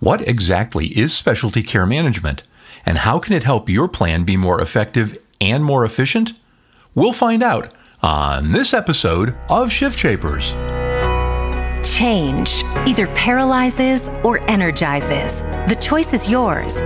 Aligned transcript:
What 0.00 0.26
exactly 0.26 0.86
is 0.98 1.14
specialty 1.14 1.62
care 1.62 1.84
management, 1.84 2.42
and 2.86 2.96
how 2.96 3.18
can 3.18 3.34
it 3.34 3.42
help 3.42 3.68
your 3.68 3.86
plan 3.86 4.24
be 4.24 4.34
more 4.34 4.58
effective 4.58 5.22
and 5.42 5.62
more 5.62 5.84
efficient? 5.84 6.40
We'll 6.94 7.12
find 7.12 7.42
out 7.42 7.70
on 8.02 8.52
this 8.52 8.72
episode 8.72 9.36
of 9.50 9.70
Shift 9.70 9.98
Shapers. 9.98 10.52
Change 11.86 12.64
either 12.86 13.08
paralyzes 13.08 14.08
or 14.24 14.38
energizes. 14.48 15.42
The 15.68 15.78
choice 15.82 16.14
is 16.14 16.30
yours. 16.30 16.80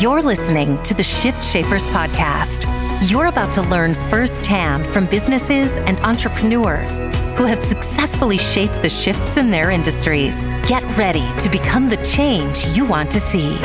You're 0.00 0.22
listening 0.22 0.80
to 0.84 0.94
the 0.94 1.02
Shift 1.02 1.44
Shapers 1.44 1.84
podcast. 1.88 2.68
You're 3.10 3.26
about 3.26 3.52
to 3.54 3.62
learn 3.62 3.94
firsthand 4.08 4.86
from 4.86 5.06
businesses 5.06 5.78
and 5.78 5.98
entrepreneurs 6.02 7.00
who 7.42 7.48
have 7.48 7.60
successfully 7.60 8.38
shaped 8.38 8.82
the 8.82 8.88
shifts 8.88 9.36
in 9.36 9.50
their 9.50 9.72
industries. 9.72 10.36
Get 10.68 10.84
ready 10.96 11.28
to 11.40 11.48
become 11.48 11.88
the 11.88 11.96
change 12.04 12.64
you 12.66 12.84
want 12.84 13.10
to 13.10 13.18
see. 13.18 13.56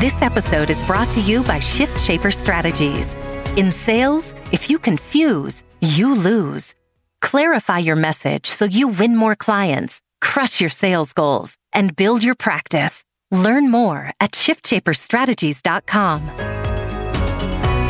This 0.00 0.20
episode 0.20 0.70
is 0.70 0.82
brought 0.82 1.12
to 1.12 1.20
you 1.20 1.44
by 1.44 1.60
Shift 1.60 2.00
Shaper 2.00 2.32
Strategies. 2.32 3.14
In 3.56 3.70
sales, 3.70 4.34
if 4.50 4.68
you 4.68 4.80
confuse, 4.80 5.62
you 5.80 6.12
lose. 6.12 6.74
Clarify 7.20 7.78
your 7.78 7.94
message 7.94 8.46
so 8.46 8.64
you 8.64 8.88
win 8.88 9.14
more 9.16 9.36
clients, 9.36 10.02
crush 10.20 10.60
your 10.60 10.70
sales 10.70 11.12
goals, 11.12 11.56
and 11.72 11.94
build 11.94 12.24
your 12.24 12.34
practice. 12.34 13.04
Learn 13.30 13.70
more 13.70 14.10
at 14.18 14.32
shiftshaperstrategies.com. 14.32 16.30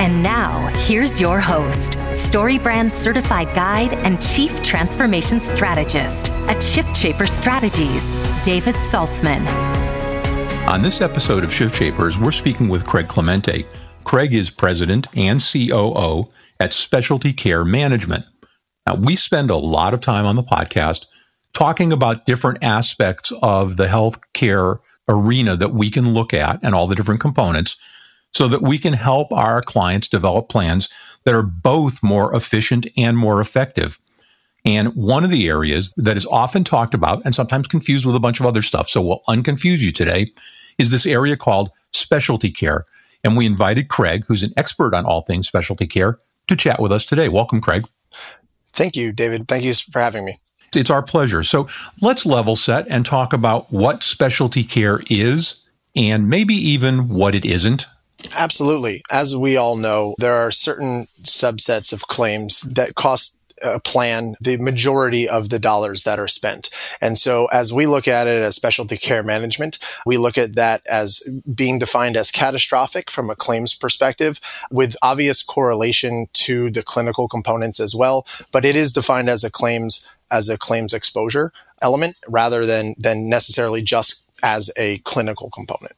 And 0.04 0.22
now, 0.22 0.66
here's 0.86 1.18
your 1.18 1.40
host, 1.40 1.96
StoryBrand 2.34 2.92
certified 2.92 3.46
guide 3.54 3.92
and 3.92 4.20
chief 4.20 4.60
transformation 4.60 5.38
strategist 5.38 6.32
at 6.48 6.60
Shift 6.60 6.96
Shaper 6.96 7.26
Strategies, 7.26 8.10
David 8.42 8.74
Saltzman. 8.74 9.46
On 10.66 10.82
this 10.82 11.00
episode 11.00 11.44
of 11.44 11.54
Shift 11.54 11.76
Shapers, 11.76 12.18
we're 12.18 12.32
speaking 12.32 12.68
with 12.68 12.86
Craig 12.86 13.06
Clemente. 13.06 13.68
Craig 14.02 14.34
is 14.34 14.50
president 14.50 15.06
and 15.14 15.40
COO 15.40 16.28
at 16.58 16.72
Specialty 16.72 17.32
Care 17.32 17.64
Management. 17.64 18.24
Now, 18.84 18.96
we 18.96 19.14
spend 19.14 19.52
a 19.52 19.56
lot 19.56 19.94
of 19.94 20.00
time 20.00 20.26
on 20.26 20.34
the 20.34 20.42
podcast 20.42 21.06
talking 21.52 21.92
about 21.92 22.26
different 22.26 22.64
aspects 22.64 23.32
of 23.42 23.76
the 23.76 23.86
healthcare 23.86 24.80
arena 25.08 25.54
that 25.54 25.72
we 25.72 25.88
can 25.88 26.12
look 26.12 26.34
at 26.34 26.58
and 26.64 26.74
all 26.74 26.88
the 26.88 26.96
different 26.96 27.20
components 27.20 27.76
so 28.32 28.48
that 28.48 28.60
we 28.60 28.76
can 28.76 28.94
help 28.94 29.32
our 29.32 29.62
clients 29.62 30.08
develop 30.08 30.48
plans 30.48 30.88
that 31.24 31.34
are 31.34 31.42
both 31.42 32.02
more 32.02 32.34
efficient 32.34 32.86
and 32.96 33.16
more 33.16 33.40
effective. 33.40 33.98
And 34.64 34.94
one 34.94 35.24
of 35.24 35.30
the 35.30 35.48
areas 35.48 35.92
that 35.96 36.16
is 36.16 36.26
often 36.26 36.64
talked 36.64 36.94
about 36.94 37.22
and 37.24 37.34
sometimes 37.34 37.68
confused 37.68 38.06
with 38.06 38.16
a 38.16 38.20
bunch 38.20 38.40
of 38.40 38.46
other 38.46 38.62
stuff, 38.62 38.88
so 38.88 39.02
we'll 39.02 39.22
unconfuse 39.28 39.80
you 39.80 39.92
today, 39.92 40.32
is 40.78 40.90
this 40.90 41.06
area 41.06 41.36
called 41.36 41.70
specialty 41.92 42.50
care. 42.50 42.86
And 43.22 43.36
we 43.36 43.46
invited 43.46 43.88
Craig, 43.88 44.24
who's 44.26 44.42
an 44.42 44.52
expert 44.56 44.94
on 44.94 45.04
all 45.04 45.22
things 45.22 45.46
specialty 45.46 45.86
care, 45.86 46.18
to 46.48 46.56
chat 46.56 46.80
with 46.80 46.92
us 46.92 47.04
today. 47.04 47.28
Welcome, 47.28 47.60
Craig. 47.60 47.86
Thank 48.72 48.96
you, 48.96 49.12
David. 49.12 49.48
Thank 49.48 49.64
you 49.64 49.74
for 49.74 50.00
having 50.00 50.24
me. 50.24 50.38
It's 50.74 50.90
our 50.90 51.02
pleasure. 51.02 51.42
So 51.42 51.68
let's 52.00 52.26
level 52.26 52.56
set 52.56 52.86
and 52.88 53.06
talk 53.06 53.32
about 53.32 53.72
what 53.72 54.02
specialty 54.02 54.64
care 54.64 55.00
is 55.08 55.56
and 55.94 56.28
maybe 56.28 56.54
even 56.54 57.08
what 57.08 57.34
it 57.34 57.44
isn't. 57.44 57.86
Absolutely. 58.36 59.02
As 59.10 59.36
we 59.36 59.56
all 59.56 59.76
know, 59.76 60.14
there 60.18 60.34
are 60.34 60.50
certain 60.50 61.06
subsets 61.22 61.92
of 61.92 62.06
claims 62.06 62.62
that 62.62 62.94
cost 62.94 63.38
a 63.62 63.80
plan 63.80 64.34
the 64.40 64.56
majority 64.56 65.28
of 65.28 65.48
the 65.48 65.58
dollars 65.58 66.04
that 66.04 66.18
are 66.18 66.28
spent. 66.28 66.70
And 67.00 67.16
so 67.16 67.46
as 67.46 67.72
we 67.72 67.86
look 67.86 68.06
at 68.08 68.26
it 68.26 68.42
as 68.42 68.56
specialty 68.56 68.96
care 68.96 69.22
management, 69.22 69.78
we 70.04 70.16
look 70.16 70.36
at 70.36 70.56
that 70.56 70.86
as 70.86 71.26
being 71.54 71.78
defined 71.78 72.16
as 72.16 72.30
catastrophic 72.30 73.10
from 73.10 73.30
a 73.30 73.36
claims 73.36 73.74
perspective 73.74 74.40
with 74.70 74.96
obvious 75.02 75.42
correlation 75.42 76.26
to 76.34 76.70
the 76.70 76.82
clinical 76.82 77.28
components 77.28 77.80
as 77.80 77.94
well. 77.94 78.26
But 78.52 78.64
it 78.64 78.76
is 78.76 78.92
defined 78.92 79.28
as 79.28 79.44
a 79.44 79.50
claims 79.50 80.06
as 80.30 80.48
a 80.48 80.58
claims 80.58 80.92
exposure 80.92 81.52
element 81.80 82.16
rather 82.28 82.66
than 82.66 82.94
than 82.98 83.28
necessarily 83.28 83.82
just 83.82 84.24
as 84.42 84.70
a 84.76 84.98
clinical 84.98 85.50
component. 85.50 85.92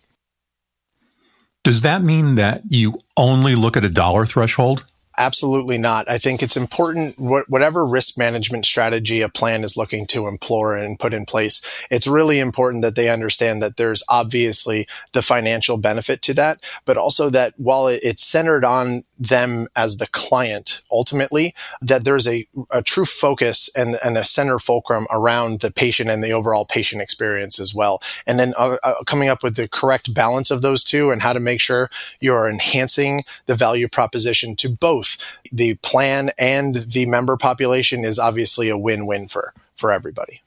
Does 1.67 1.83
that 1.83 2.05
mean 2.05 2.37
that 2.37 2.63
you 2.69 2.97
only 3.17 3.57
look 3.57 3.77
at 3.77 3.85
a 3.85 3.89
dollar 3.89 4.25
threshold? 4.25 4.85
Absolutely 5.19 5.79
not. 5.79 6.11
I 6.11 6.19
think 6.19 6.43
it's 6.43 6.59
important, 6.59 7.15
whatever 7.19 7.87
risk 7.87 8.19
management 8.19 8.67
strategy 8.67 9.23
a 9.23 9.31
plan 9.31 9.65
is 9.65 9.77
looking 9.77 10.07
to 10.09 10.29
employ 10.29 10.85
and 10.85 10.99
put 10.99 11.15
in 11.15 11.25
place, 11.25 11.65
it's 11.91 12.07
really 12.07 12.39
important 12.39 12.83
that 12.83 12.97
they 12.97 13.09
understand 13.09 13.63
that 13.63 13.79
there's 13.79 14.03
obviously 14.11 14.87
the 15.13 15.23
financial 15.23 15.79
benefit 15.79 16.21
to 16.23 16.35
that, 16.35 16.59
but 16.85 16.99
also 16.99 17.31
that 17.31 17.55
while 17.57 17.89
it's 17.89 18.27
centered 18.27 18.63
on 18.65 19.03
them 19.19 19.67
as 19.75 19.97
the 19.97 20.07
client 20.09 20.83
ultimately, 20.91 21.55
that 21.81 22.05
there's 22.05 22.29
a, 22.29 22.47
a 22.71 22.83
true 22.83 23.07
focus 23.07 23.71
and, 23.75 23.97
and 24.05 24.19
a 24.19 24.25
center 24.25 24.59
fulcrum 24.59 25.07
around 25.11 25.61
the 25.61 25.73
patient 25.73 26.11
and 26.11 26.23
the 26.23 26.33
overall 26.33 26.67
patient 26.67 27.01
experience 27.01 27.59
as 27.59 27.75
well. 27.75 28.03
And 28.27 28.39
then 28.39 28.53
uh, 28.59 28.77
uh, 28.85 29.03
coming 29.07 29.31
up 29.31 29.43
with 29.43 29.57
the 29.57 29.69
correct 29.69 30.13
balance 30.13 30.51
of 30.51 30.61
those 30.61 30.85
two 30.85 31.11
and 31.11 31.23
how 31.23 31.33
to 31.33 31.41
make 31.41 31.63
sure 31.63 31.89
you're 32.21 32.51
enhancing 32.51 33.25
the 33.47 33.55
value 33.55 33.89
proposition 33.89 34.55
to 34.57 34.69
both 34.69 35.06
the 35.53 35.75
plan 35.77 36.31
and 36.39 36.77
the 36.77 37.07
member 37.07 37.37
population 37.37 38.05
is 38.05 38.19
obviously 38.19 38.69
a 38.69 38.79
win-win 38.79 39.29
for 39.29 39.53
for 39.77 39.93
everybody. 39.93 40.43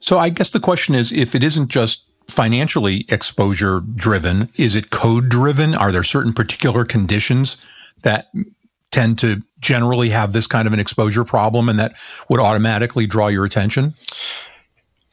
So 0.00 0.18
I 0.18 0.28
guess 0.28 0.50
the 0.50 0.60
question 0.60 0.94
is 0.94 1.12
if 1.12 1.34
it 1.34 1.42
isn't 1.42 1.68
just 1.68 2.04
financially 2.28 3.06
exposure 3.08 3.80
driven, 3.80 4.50
is 4.56 4.74
it 4.74 4.90
code 4.90 5.28
driven? 5.28 5.74
Are 5.74 5.92
there 5.92 6.02
certain 6.02 6.32
particular 6.32 6.84
conditions 6.84 7.56
that 8.02 8.30
tend 8.90 9.18
to 9.20 9.42
generally 9.60 10.10
have 10.10 10.32
this 10.32 10.46
kind 10.46 10.66
of 10.66 10.72
an 10.72 10.80
exposure 10.80 11.24
problem 11.24 11.68
and 11.68 11.78
that 11.78 11.96
would 12.28 12.40
automatically 12.40 13.06
draw 13.06 13.28
your 13.28 13.44
attention? 13.44 13.94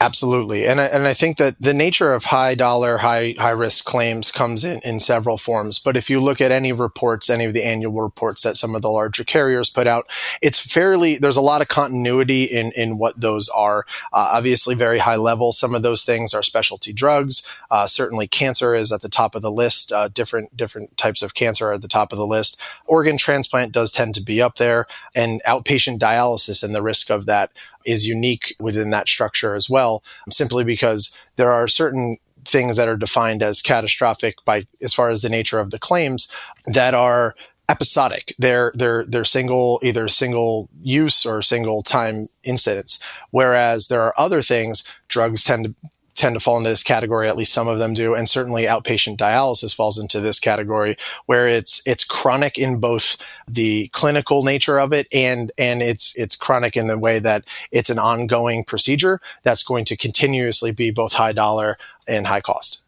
Absolutely. 0.03 0.67
And 0.67 0.81
I, 0.81 0.85
and 0.87 1.03
I 1.03 1.13
think 1.13 1.37
that 1.37 1.55
the 1.61 1.73
nature 1.73 2.11
of 2.11 2.25
high 2.25 2.55
dollar, 2.55 2.97
high, 2.97 3.35
high 3.39 3.51
risk 3.51 3.85
claims 3.85 4.31
comes 4.31 4.65
in, 4.65 4.81
in 4.83 4.99
several 4.99 5.37
forms. 5.37 5.79
But 5.79 5.95
if 5.95 6.09
you 6.09 6.19
look 6.19 6.41
at 6.41 6.51
any 6.51 6.73
reports, 6.73 7.29
any 7.29 7.45
of 7.45 7.53
the 7.53 7.63
annual 7.63 8.01
reports 8.01 8.43
that 8.43 8.57
some 8.57 8.75
of 8.75 8.81
the 8.81 8.89
larger 8.89 9.23
carriers 9.23 9.69
put 9.69 9.87
out, 9.87 10.03
it's 10.41 10.59
fairly, 10.59 11.17
there's 11.17 11.37
a 11.37 11.41
lot 11.41 11.61
of 11.61 11.69
continuity 11.69 12.43
in, 12.43 12.73
in 12.75 12.97
what 12.97 13.17
those 13.17 13.47
are. 13.47 13.85
Uh, 14.11 14.31
obviously 14.33 14.75
very 14.75 14.97
high 14.97 15.15
level. 15.15 15.53
Some 15.53 15.73
of 15.73 15.83
those 15.83 16.03
things 16.03 16.33
are 16.33 16.43
specialty 16.43 16.91
drugs. 16.91 17.47
Uh, 17.71 17.87
certainly 17.87 18.27
cancer 18.27 18.75
is 18.75 18.91
at 18.91 19.01
the 19.01 19.09
top 19.09 19.35
of 19.35 19.41
the 19.41 19.51
list. 19.51 19.93
Uh, 19.93 20.09
different, 20.09 20.57
different 20.57 20.97
types 20.97 21.21
of 21.21 21.33
cancer 21.33 21.69
are 21.69 21.73
at 21.73 21.81
the 21.81 21.87
top 21.87 22.11
of 22.11 22.17
the 22.17 22.27
list. 22.27 22.59
Organ 22.87 23.17
transplant 23.17 23.71
does 23.71 23.93
tend 23.93 24.15
to 24.15 24.21
be 24.21 24.41
up 24.41 24.57
there 24.57 24.85
and 25.15 25.41
outpatient 25.47 25.99
dialysis 25.99 26.61
and 26.61 26.75
the 26.75 26.83
risk 26.83 27.09
of 27.09 27.25
that 27.25 27.51
is 27.85 28.07
unique 28.07 28.55
within 28.59 28.89
that 28.91 29.07
structure 29.07 29.55
as 29.55 29.69
well, 29.69 30.03
simply 30.29 30.63
because 30.63 31.15
there 31.35 31.51
are 31.51 31.67
certain 31.67 32.17
things 32.45 32.75
that 32.77 32.87
are 32.87 32.97
defined 32.97 33.41
as 33.41 33.61
catastrophic 33.61 34.35
by 34.45 34.67
as 34.81 34.93
far 34.93 35.09
as 35.09 35.21
the 35.21 35.29
nature 35.29 35.59
of 35.59 35.71
the 35.71 35.79
claims 35.79 36.31
that 36.65 36.93
are 36.93 37.35
episodic. 37.69 38.33
They're 38.37 38.71
they're 38.75 39.05
they're 39.05 39.23
single 39.23 39.79
either 39.83 40.07
single 40.07 40.69
use 40.81 41.25
or 41.25 41.41
single 41.41 41.81
time 41.81 42.27
incidents. 42.43 43.03
Whereas 43.31 43.87
there 43.87 44.01
are 44.01 44.13
other 44.17 44.41
things, 44.41 44.87
drugs 45.07 45.43
tend 45.43 45.65
to 45.65 45.89
tend 46.15 46.35
to 46.35 46.39
fall 46.39 46.57
into 46.57 46.69
this 46.69 46.83
category. 46.83 47.27
At 47.27 47.37
least 47.37 47.53
some 47.53 47.67
of 47.67 47.79
them 47.79 47.93
do, 47.93 48.13
and 48.13 48.29
certainly 48.29 48.63
outpatient 48.63 49.17
dialysis 49.17 49.75
falls 49.75 49.97
into 49.99 50.19
this 50.19 50.39
category, 50.39 50.95
where 51.25 51.47
it's 51.47 51.81
it's 51.85 52.03
chronic 52.03 52.57
in 52.57 52.79
both 52.79 53.17
the 53.47 53.87
clinical 53.89 54.43
nature 54.43 54.79
of 54.79 54.93
it 54.93 55.07
and 55.11 55.51
and 55.57 55.81
it's 55.81 56.15
it's 56.15 56.35
chronic 56.35 56.77
in 56.77 56.87
the 56.87 56.99
way 56.99 57.19
that 57.19 57.45
it's 57.71 57.89
an 57.89 57.99
ongoing 57.99 58.63
procedure 58.63 59.19
that's 59.43 59.63
going 59.63 59.85
to 59.85 59.97
continuously 59.97 60.71
be 60.71 60.91
both 60.91 61.13
high 61.13 61.33
dollar 61.33 61.77
and 62.07 62.27
high 62.27 62.41
cost. 62.41 62.81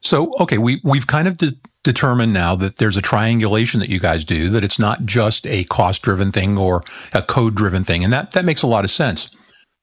So, 0.00 0.34
okay, 0.38 0.58
we 0.58 0.80
we've 0.84 1.06
kind 1.06 1.26
of 1.26 1.38
de- 1.38 1.56
determined 1.82 2.32
now 2.32 2.54
that 2.56 2.76
there's 2.76 2.96
a 2.96 3.02
triangulation 3.02 3.80
that 3.80 3.88
you 3.88 3.98
guys 3.98 4.24
do 4.24 4.50
that 4.50 4.64
it's 4.64 4.78
not 4.78 5.06
just 5.06 5.46
a 5.46 5.64
cost 5.64 6.02
driven 6.02 6.30
thing 6.30 6.58
or 6.58 6.82
a 7.12 7.22
code 7.22 7.54
driven 7.54 7.84
thing, 7.84 8.04
and 8.04 8.12
that 8.12 8.32
that 8.32 8.44
makes 8.44 8.62
a 8.62 8.66
lot 8.66 8.84
of 8.84 8.90
sense. 8.90 9.34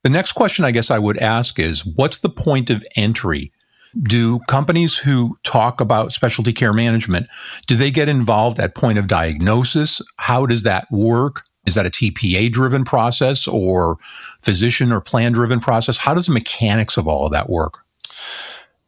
The 0.03 0.09
next 0.09 0.31
question 0.31 0.65
I 0.65 0.71
guess 0.71 0.89
I 0.89 0.99
would 0.99 1.17
ask 1.17 1.59
is 1.59 1.85
what's 1.85 2.19
the 2.19 2.29
point 2.29 2.69
of 2.69 2.83
entry? 2.95 3.51
Do 4.01 4.39
companies 4.47 4.97
who 4.97 5.37
talk 5.43 5.81
about 5.81 6.13
specialty 6.13 6.53
care 6.53 6.73
management, 6.73 7.27
do 7.67 7.75
they 7.75 7.91
get 7.91 8.09
involved 8.09 8.59
at 8.59 8.73
point 8.73 8.97
of 8.97 9.07
diagnosis? 9.07 10.01
How 10.17 10.45
does 10.45 10.63
that 10.63 10.87
work? 10.91 11.43
Is 11.65 11.75
that 11.75 11.85
a 11.85 11.89
TPA 11.89 12.51
driven 12.51 12.83
process 12.83 13.47
or 13.47 13.97
physician 14.41 14.91
or 14.91 15.01
plan 15.01 15.33
driven 15.33 15.59
process? 15.59 15.97
How 15.97 16.13
does 16.13 16.25
the 16.25 16.33
mechanics 16.33 16.97
of 16.97 17.07
all 17.07 17.27
of 17.27 17.33
that 17.33 17.49
work? 17.49 17.79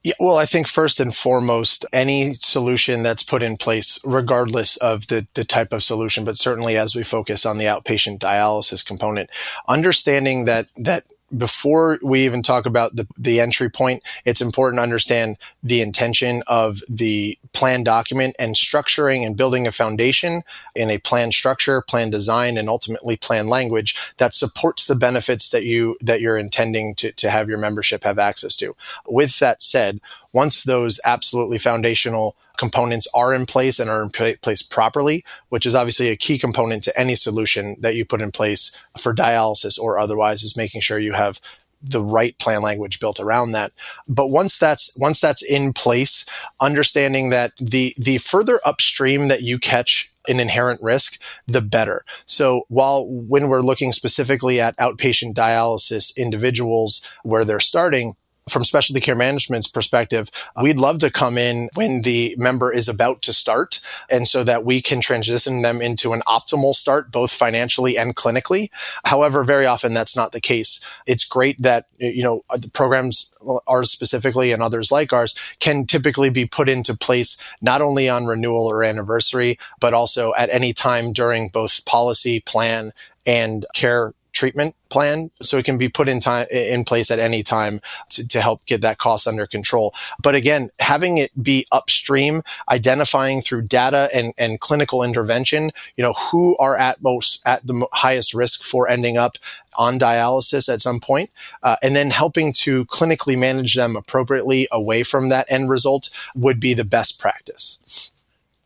Yeah, 0.03 0.13
well, 0.19 0.35
I 0.35 0.45
think 0.45 0.67
first 0.67 0.99
and 0.99 1.15
foremost, 1.15 1.85
any 1.93 2.33
solution 2.33 3.03
that's 3.03 3.23
put 3.23 3.41
in 3.41 3.55
place, 3.55 4.01
regardless 4.05 4.75
of 4.77 5.07
the, 5.07 5.25
the 5.33 5.45
type 5.45 5.71
of 5.71 5.81
solution, 5.81 6.25
but 6.25 6.37
certainly 6.37 6.75
as 6.75 6.93
we 6.93 7.03
focus 7.03 7.45
on 7.45 7.57
the 7.57 7.65
outpatient 7.65 8.19
dialysis 8.19 8.85
component, 8.85 9.29
understanding 9.65 10.43
that, 10.43 10.65
that 10.75 11.05
before 11.37 11.99
we 12.01 12.25
even 12.25 12.41
talk 12.41 12.65
about 12.65 12.95
the, 12.95 13.07
the 13.17 13.39
entry 13.39 13.69
point, 13.69 14.01
it's 14.25 14.41
important 14.41 14.79
to 14.79 14.83
understand 14.83 15.37
the 15.61 15.81
intention 15.81 16.41
of 16.47 16.81
the 16.89 17.37
plan 17.53 17.83
document 17.83 18.35
and 18.39 18.55
structuring 18.55 19.25
and 19.25 19.37
building 19.37 19.67
a 19.67 19.71
foundation 19.71 20.43
in 20.75 20.89
a 20.89 20.97
plan 20.99 21.31
structure, 21.31 21.81
plan 21.81 22.09
design, 22.09 22.57
and 22.57 22.69
ultimately 22.69 23.15
plan 23.15 23.47
language 23.47 24.13
that 24.17 24.33
supports 24.33 24.87
the 24.87 24.95
benefits 24.95 25.49
that 25.49 25.63
you 25.63 25.97
that 26.01 26.21
you're 26.21 26.37
intending 26.37 26.95
to, 26.95 27.11
to 27.13 27.29
have 27.29 27.49
your 27.49 27.57
membership 27.57 28.03
have 28.03 28.19
access 28.19 28.55
to. 28.57 28.75
With 29.07 29.39
that 29.39 29.63
said, 29.63 29.99
once 30.33 30.63
those 30.63 30.99
absolutely 31.05 31.57
foundational 31.57 32.35
components 32.57 33.07
are 33.15 33.33
in 33.33 33.45
place 33.45 33.79
and 33.79 33.89
are 33.89 34.03
in 34.03 34.09
place 34.09 34.61
properly, 34.61 35.23
which 35.49 35.65
is 35.65 35.75
obviously 35.75 36.09
a 36.09 36.17
key 36.17 36.37
component 36.37 36.83
to 36.83 36.99
any 36.99 37.15
solution 37.15 37.75
that 37.79 37.95
you 37.95 38.05
put 38.05 38.21
in 38.21 38.31
place 38.31 38.77
for 38.99 39.13
dialysis 39.13 39.79
or 39.79 39.97
otherwise 39.97 40.43
is 40.43 40.57
making 40.57 40.81
sure 40.81 40.99
you 40.99 41.13
have 41.13 41.39
the 41.83 42.03
right 42.03 42.37
plan 42.39 42.61
language 42.61 42.99
built 42.99 43.19
around 43.19 43.51
that. 43.51 43.71
But 44.07 44.29
once 44.29 44.57
that's 44.57 44.95
once 44.97 45.19
that's 45.19 45.43
in 45.43 45.73
place, 45.73 46.25
understanding 46.61 47.29
that 47.31 47.51
the 47.59 47.93
the 47.97 48.19
further 48.19 48.59
upstream 48.65 49.27
that 49.27 49.41
you 49.41 49.59
catch 49.59 50.09
an 50.29 50.39
inherent 50.39 50.79
risk, 50.81 51.19
the 51.47 51.61
better. 51.61 52.01
So 52.25 52.63
while 52.69 53.05
when 53.09 53.49
we're 53.49 53.61
looking 53.61 53.91
specifically 53.91 54.61
at 54.61 54.77
outpatient 54.77 55.33
dialysis 55.33 56.15
individuals 56.15 57.05
where 57.23 57.43
they're 57.43 57.59
starting, 57.59 58.13
from 58.49 58.63
specialty 58.63 58.99
care 58.99 59.15
management's 59.15 59.67
perspective, 59.67 60.29
we'd 60.61 60.79
love 60.79 60.99
to 60.99 61.11
come 61.11 61.37
in 61.37 61.69
when 61.75 62.01
the 62.01 62.35
member 62.37 62.73
is 62.73 62.89
about 62.89 63.21
to 63.23 63.33
start. 63.33 63.79
And 64.09 64.27
so 64.27 64.43
that 64.43 64.65
we 64.65 64.81
can 64.81 65.01
transition 65.01 65.61
them 65.61 65.81
into 65.81 66.13
an 66.13 66.21
optimal 66.27 66.73
start, 66.73 67.11
both 67.11 67.31
financially 67.31 67.97
and 67.97 68.15
clinically. 68.15 68.69
However, 69.05 69.43
very 69.43 69.65
often 69.65 69.93
that's 69.93 70.15
not 70.15 70.31
the 70.31 70.41
case. 70.41 70.85
It's 71.07 71.25
great 71.25 71.61
that, 71.61 71.85
you 71.97 72.23
know, 72.23 72.43
the 72.57 72.69
programs, 72.69 73.33
ours 73.67 73.91
specifically 73.91 74.51
and 74.51 74.61
others 74.61 74.91
like 74.91 75.13
ours 75.13 75.37
can 75.59 75.85
typically 75.85 76.29
be 76.29 76.45
put 76.45 76.69
into 76.69 76.97
place 76.97 77.41
not 77.61 77.81
only 77.81 78.09
on 78.09 78.25
renewal 78.25 78.65
or 78.65 78.83
anniversary, 78.83 79.57
but 79.79 79.93
also 79.93 80.33
at 80.37 80.49
any 80.49 80.73
time 80.73 81.13
during 81.13 81.49
both 81.49 81.85
policy, 81.85 82.39
plan, 82.39 82.91
and 83.25 83.65
care 83.73 84.13
treatment 84.33 84.75
plan 84.89 85.29
so 85.41 85.57
it 85.57 85.65
can 85.65 85.77
be 85.77 85.89
put 85.89 86.09
in 86.09 86.19
time 86.19 86.45
in 86.51 86.83
place 86.83 87.09
at 87.09 87.19
any 87.19 87.43
time 87.43 87.79
to, 88.09 88.27
to, 88.27 88.41
help 88.41 88.65
get 88.65 88.81
that 88.81 88.97
cost 88.97 89.27
under 89.27 89.47
control. 89.47 89.93
But 90.21 90.35
again 90.35 90.69
having 90.79 91.17
it 91.17 91.31
be 91.41 91.65
upstream 91.71 92.41
identifying 92.69 93.41
through 93.41 93.63
data 93.63 94.09
and, 94.13 94.33
and 94.37 94.59
clinical 94.59 95.03
intervention 95.03 95.71
you 95.95 96.03
know 96.03 96.13
who 96.13 96.57
are 96.57 96.77
at 96.77 97.01
most 97.01 97.41
at 97.45 97.65
the 97.65 97.87
highest 97.93 98.33
risk 98.33 98.63
for 98.63 98.89
ending 98.89 99.17
up 99.17 99.37
on 99.77 99.99
dialysis 99.99 100.71
at 100.71 100.81
some 100.81 100.99
point, 100.99 101.31
uh, 101.63 101.75
and 101.81 101.95
then 101.95 102.09
helping 102.09 102.53
to 102.53 102.85
clinically 102.85 103.37
manage 103.37 103.75
them 103.75 103.95
appropriately 103.95 104.67
away 104.71 105.03
from 105.03 105.29
that 105.29 105.45
end 105.49 105.69
result 105.69 106.09
would 106.35 106.59
be 106.59 106.73
the 106.73 106.83
best 106.83 107.19
practice 107.19 108.12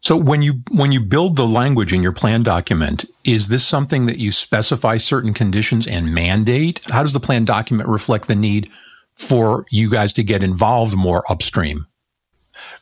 so 0.08 0.16
when 0.16 0.42
you 0.42 0.64
when 0.72 0.94
you 0.94 1.02
build 1.02 1.36
the 1.36 1.46
language 1.46 1.92
in 1.92 2.02
your 2.02 2.14
plan 2.14 2.42
document, 2.42 3.04
is 3.26 3.50
this 3.50 3.68
something 3.68 4.06
that 4.06 4.18
you 4.18 4.32
specify 4.32 4.96
certain 4.96 5.34
conditions 5.34 5.86
and 5.86 6.16
mandate? 6.16 6.80
How 6.90 7.02
does 7.02 7.12
the 7.12 7.20
plan 7.20 7.44
document 7.44 7.90
reflect 7.90 8.30
the 8.30 8.36
need 8.38 8.72
for 9.16 9.66
you 9.70 9.90
guys 9.92 10.14
to 10.14 10.24
get 10.24 10.44
involved 10.44 10.96
more 10.96 11.30
upstream? 11.30 11.88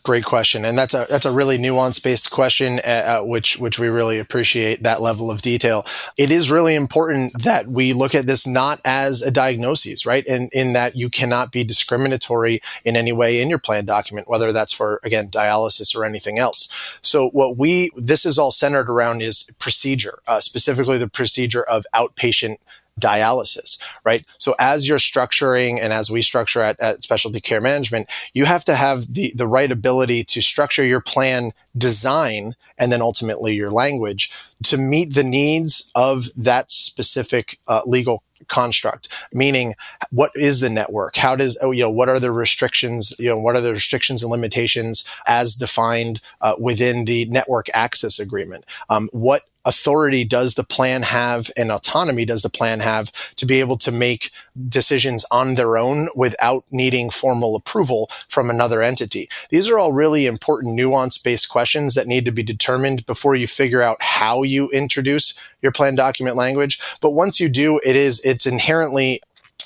Great 0.03 0.23
question, 0.23 0.65
and 0.65 0.77
that's 0.77 0.93
a 0.93 1.05
that's 1.09 1.25
a 1.25 1.31
really 1.31 1.57
nuance 1.57 1.99
based 1.99 2.31
question, 2.31 2.79
uh, 2.85 3.21
uh, 3.21 3.25
which 3.25 3.57
which 3.57 3.79
we 3.79 3.87
really 3.87 4.19
appreciate 4.19 4.83
that 4.83 5.01
level 5.01 5.31
of 5.31 5.41
detail. 5.41 5.85
It 6.17 6.31
is 6.31 6.51
really 6.51 6.75
important 6.75 7.43
that 7.43 7.67
we 7.67 7.93
look 7.93 8.15
at 8.15 8.27
this 8.27 8.45
not 8.45 8.79
as 8.85 9.21
a 9.21 9.31
diagnosis, 9.31 10.05
right? 10.05 10.25
And 10.27 10.49
in, 10.53 10.73
that 10.73 10.95
you 10.95 11.09
cannot 11.09 11.51
be 11.51 11.63
discriminatory 11.63 12.61
in 12.83 12.97
any 12.97 13.13
way 13.13 13.41
in 13.41 13.49
your 13.49 13.59
plan 13.59 13.85
document, 13.85 14.29
whether 14.29 14.51
that's 14.51 14.73
for 14.73 14.99
again 15.03 15.29
dialysis 15.29 15.95
or 15.95 16.05
anything 16.05 16.39
else. 16.39 16.99
So 17.01 17.29
what 17.29 17.57
we 17.57 17.89
this 17.95 18.25
is 18.25 18.37
all 18.37 18.51
centered 18.51 18.89
around 18.89 19.21
is 19.21 19.51
procedure, 19.59 20.19
uh, 20.27 20.41
specifically 20.41 20.97
the 20.97 21.09
procedure 21.09 21.63
of 21.63 21.85
outpatient 21.93 22.57
dialysis, 22.99 23.83
right? 24.05 24.23
So 24.37 24.55
as 24.57 24.87
you're 24.87 24.97
structuring 24.97 25.79
and 25.81 25.91
as 25.91 26.09
we 26.09 26.21
structure 26.21 26.61
at, 26.61 26.79
at, 26.79 27.03
specialty 27.03 27.41
care 27.41 27.61
management, 27.61 28.07
you 28.33 28.45
have 28.45 28.63
to 28.65 28.75
have 28.75 29.13
the, 29.13 29.33
the 29.35 29.47
right 29.47 29.71
ability 29.71 30.23
to 30.25 30.41
structure 30.41 30.85
your 30.85 31.01
plan 31.01 31.51
design 31.77 32.53
and 32.77 32.91
then 32.91 33.01
ultimately 33.01 33.53
your 33.53 33.69
language 33.69 34.31
to 34.63 34.77
meet 34.77 35.13
the 35.13 35.23
needs 35.23 35.91
of 35.95 36.27
that 36.37 36.71
specific 36.71 37.59
uh, 37.67 37.81
legal 37.85 38.23
construct. 38.47 39.09
Meaning 39.33 39.73
what 40.11 40.31
is 40.35 40.61
the 40.61 40.69
network? 40.69 41.15
How 41.15 41.35
does 41.35 41.57
you 41.61 41.81
know 41.81 41.91
what 41.91 42.09
are 42.09 42.19
the 42.19 42.31
restrictions 42.31 43.15
you 43.17 43.29
know 43.29 43.39
what 43.39 43.55
are 43.55 43.61
the 43.61 43.73
restrictions 43.73 44.21
and 44.21 44.31
limitations 44.31 45.09
as 45.27 45.55
defined 45.55 46.21
uh, 46.41 46.53
within 46.59 47.05
the 47.05 47.25
network 47.25 47.67
access 47.73 48.19
agreement? 48.19 48.65
Um, 48.89 49.09
what 49.11 49.41
authority 49.65 50.23
does 50.23 50.53
the 50.53 50.63
plan 50.63 51.01
have 51.01 51.51
and 51.57 51.71
autonomy 51.71 52.25
does 52.25 52.41
the 52.41 52.49
plan 52.49 52.79
have 52.79 53.11
to 53.35 53.45
be 53.45 53.59
able 53.59 53.77
to 53.77 53.91
make 53.91 54.31
decisions 54.69 55.25
on 55.31 55.55
their 55.55 55.77
own 55.77 56.07
without 56.15 56.63
needing 56.71 57.09
formal 57.09 57.55
approval 57.55 58.09
from 58.27 58.49
another 58.49 58.81
entity? 58.81 59.29
These 59.49 59.67
are 59.67 59.77
all 59.77 59.93
really 59.93 60.25
important 60.25 60.75
nuance 60.75 61.17
based 61.17 61.49
questions 61.49 61.95
that 61.95 62.07
need 62.07 62.25
to 62.25 62.31
be 62.31 62.43
determined 62.43 63.05
before 63.05 63.35
you 63.35 63.47
figure 63.47 63.81
out 63.81 63.97
how 63.99 64.43
you 64.43 64.69
introduce 64.69 65.37
your 65.61 65.71
plan 65.71 65.95
document 65.95 66.35
language. 66.35 66.79
But 67.01 67.11
once 67.11 67.39
you 67.39 67.49
do, 67.49 67.79
it 67.85 67.95
is, 67.95 68.23
it's 68.23 68.45
inherently 68.45 69.21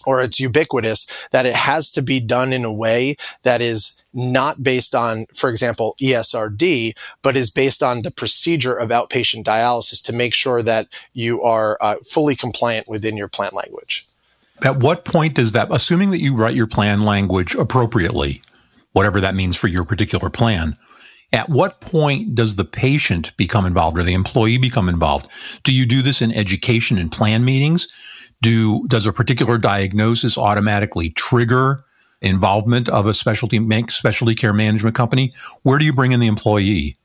or 0.06 0.24
it's 0.24 0.40
ubiquitous 0.40 1.12
that 1.31 1.46
it 1.46 1.54
has 1.54 1.92
to 1.92 2.01
be 2.01 2.19
done 2.19 2.54
in 2.54 2.63
a 2.63 2.74
way 2.74 3.16
that 3.44 3.62
is 3.62 3.99
not 4.14 4.64
based 4.64 4.96
on, 4.96 5.26
for 5.34 5.50
example, 5.50 5.96
ESRD, 6.02 6.94
but 7.22 7.36
is 7.36 7.52
based 7.52 7.84
on 7.84 8.02
the 8.02 8.12
procedure 8.12 8.74
of 8.74 8.90
outpatient 8.90 9.44
dialysis 9.44 10.04
to 10.04 10.14
make 10.14 10.34
sure 10.34 10.62
that 10.64 10.88
you 11.14 11.42
are 11.44 11.78
uh, 11.82 11.96
fully 12.08 12.36
compliant 12.36 12.88
within 12.90 13.18
your 13.18 13.28
plan 13.28 13.52
language. 13.54 14.08
At 14.64 14.80
what 14.80 15.06
point 15.06 15.36
does 15.36 15.54
that, 15.54 15.70
assuming 15.72 16.12
that 16.12 16.20
you 16.20 16.36
write 16.36 16.56
your 16.56 16.68
plan 16.68 17.02
language 17.02 17.56
appropriately, 17.56 18.42
whatever 18.92 19.22
that 19.22 19.36
means 19.36 19.56
for 19.56 19.68
your 19.68 19.86
particular 19.86 20.30
plan, 20.30 20.76
at 21.32 21.48
what 21.48 21.80
point 21.80 22.34
does 22.36 22.56
the 22.56 22.66
patient 22.66 23.36
become 23.38 23.66
involved 23.66 23.98
or 23.98 24.04
the 24.04 24.14
employee 24.14 24.58
become 24.58 24.90
involved? 24.90 25.28
Do 25.64 25.74
you 25.74 25.86
do 25.86 26.02
this 26.02 26.22
in 26.22 26.32
education 26.34 26.98
and 26.98 27.12
plan 27.12 27.46
meetings? 27.46 27.88
Do, 28.42 28.88
does 28.88 29.06
a 29.06 29.14
particular 29.14 29.58
diagnosis 29.58 30.38
automatically 30.38 31.12
trigger 31.12 31.84
involvement 32.21 32.89
of 32.89 33.07
a 33.07 33.13
specialty 33.13 33.60
specialty 33.89 34.36
care 34.36 34.53
management 34.53 34.96
company? 34.96 35.34
Where 35.63 35.79
do 35.79 35.86
you 35.86 35.94
bring 35.94 36.12
in 36.12 36.20
the 36.20 36.27
employee? 36.27 36.98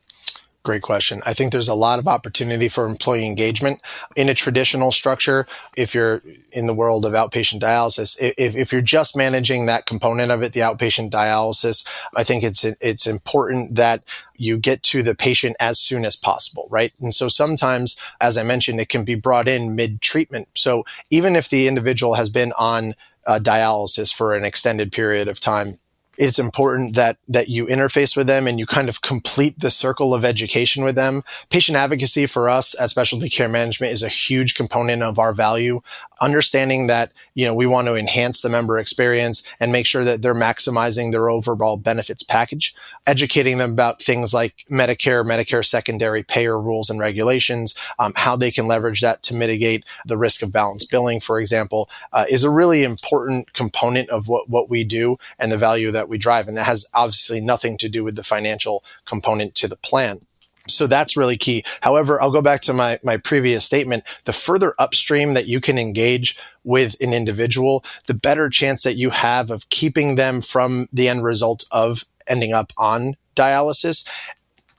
Great 0.64 0.80
question. 0.80 1.20
I 1.26 1.34
think 1.34 1.52
there's 1.52 1.68
a 1.68 1.74
lot 1.74 1.98
of 1.98 2.08
opportunity 2.08 2.70
for 2.70 2.86
employee 2.86 3.26
engagement 3.26 3.82
in 4.16 4.30
a 4.30 4.34
traditional 4.34 4.92
structure. 4.92 5.46
If 5.76 5.94
you're 5.94 6.22
in 6.52 6.66
the 6.66 6.72
world 6.72 7.04
of 7.04 7.12
outpatient 7.12 7.60
dialysis, 7.60 8.16
if, 8.38 8.56
if 8.56 8.72
you're 8.72 8.80
just 8.80 9.14
managing 9.14 9.66
that 9.66 9.84
component 9.84 10.30
of 10.32 10.42
it, 10.42 10.54
the 10.54 10.60
outpatient 10.60 11.10
dialysis, 11.10 11.86
I 12.16 12.24
think 12.24 12.42
it's, 12.42 12.64
it's 12.64 13.06
important 13.06 13.74
that 13.74 14.04
you 14.36 14.56
get 14.56 14.82
to 14.84 15.02
the 15.02 15.14
patient 15.14 15.54
as 15.60 15.78
soon 15.78 16.06
as 16.06 16.16
possible, 16.16 16.66
right? 16.70 16.94
And 16.98 17.14
so 17.14 17.28
sometimes, 17.28 18.00
as 18.22 18.38
I 18.38 18.42
mentioned, 18.42 18.80
it 18.80 18.88
can 18.88 19.04
be 19.04 19.16
brought 19.16 19.48
in 19.48 19.76
mid 19.76 20.00
treatment. 20.00 20.48
So 20.54 20.86
even 21.10 21.36
if 21.36 21.50
the 21.50 21.68
individual 21.68 22.14
has 22.14 22.30
been 22.30 22.52
on 22.58 22.94
uh, 23.26 23.38
dialysis 23.42 24.12
for 24.14 24.34
an 24.34 24.44
extended 24.44 24.92
period 24.92 25.28
of 25.28 25.40
time 25.40 25.78
it's 26.18 26.38
important 26.38 26.94
that 26.94 27.16
that 27.28 27.48
you 27.48 27.66
interface 27.66 28.16
with 28.16 28.26
them 28.26 28.46
and 28.46 28.58
you 28.58 28.66
kind 28.66 28.88
of 28.88 29.02
complete 29.02 29.58
the 29.58 29.70
circle 29.70 30.14
of 30.14 30.24
education 30.24 30.84
with 30.84 30.94
them. 30.94 31.22
Patient 31.50 31.76
advocacy 31.76 32.26
for 32.26 32.48
us 32.48 32.78
at 32.80 32.90
Specialty 32.90 33.28
Care 33.28 33.48
Management 33.48 33.92
is 33.92 34.02
a 34.02 34.08
huge 34.08 34.54
component 34.54 35.02
of 35.02 35.18
our 35.18 35.32
value. 35.32 35.80
Understanding 36.20 36.86
that, 36.86 37.12
you 37.34 37.44
know, 37.44 37.54
we 37.54 37.66
want 37.66 37.88
to 37.88 37.96
enhance 37.96 38.40
the 38.40 38.48
member 38.48 38.78
experience 38.78 39.46
and 39.58 39.72
make 39.72 39.86
sure 39.86 40.04
that 40.04 40.22
they're 40.22 40.34
maximizing 40.34 41.10
their 41.10 41.28
overall 41.28 41.76
benefits 41.76 42.22
package. 42.22 42.74
Educating 43.06 43.58
them 43.58 43.72
about 43.72 44.00
things 44.00 44.32
like 44.32 44.64
Medicare, 44.70 45.26
Medicare 45.26 45.64
secondary 45.64 46.22
payer 46.22 46.60
rules 46.60 46.90
and 46.90 47.00
regulations, 47.00 47.76
um, 47.98 48.12
how 48.14 48.36
they 48.36 48.52
can 48.52 48.68
leverage 48.68 49.00
that 49.00 49.24
to 49.24 49.34
mitigate 49.34 49.84
the 50.06 50.16
risk 50.16 50.42
of 50.42 50.52
balance 50.52 50.84
billing, 50.84 51.18
for 51.18 51.40
example, 51.40 51.90
uh, 52.12 52.24
is 52.30 52.44
a 52.44 52.50
really 52.50 52.84
important 52.84 53.52
component 53.52 54.08
of 54.10 54.28
what, 54.28 54.48
what 54.48 54.70
we 54.70 54.84
do 54.84 55.18
and 55.40 55.50
the 55.50 55.58
value 55.58 55.90
that 55.90 56.04
that 56.04 56.10
we 56.10 56.18
drive. 56.18 56.48
And 56.48 56.56
that 56.56 56.66
has 56.66 56.88
obviously 56.92 57.40
nothing 57.40 57.78
to 57.78 57.88
do 57.88 58.04
with 58.04 58.16
the 58.16 58.22
financial 58.22 58.84
component 59.06 59.54
to 59.56 59.68
the 59.68 59.76
plan. 59.76 60.18
So 60.66 60.86
that's 60.86 61.16
really 61.16 61.36
key. 61.36 61.64
However, 61.82 62.20
I'll 62.20 62.30
go 62.30 62.42
back 62.42 62.62
to 62.62 62.72
my, 62.72 62.98
my 63.04 63.16
previous 63.18 63.64
statement. 63.64 64.04
The 64.24 64.32
further 64.32 64.74
upstream 64.78 65.34
that 65.34 65.46
you 65.46 65.60
can 65.60 65.78
engage 65.78 66.38
with 66.64 66.96
an 67.02 67.12
individual, 67.12 67.84
the 68.06 68.14
better 68.14 68.48
chance 68.48 68.82
that 68.82 68.96
you 68.96 69.10
have 69.10 69.50
of 69.50 69.68
keeping 69.68 70.16
them 70.16 70.40
from 70.40 70.86
the 70.92 71.08
end 71.08 71.22
result 71.22 71.64
of 71.70 72.04
ending 72.26 72.54
up 72.54 72.72
on 72.78 73.14
dialysis 73.36 74.08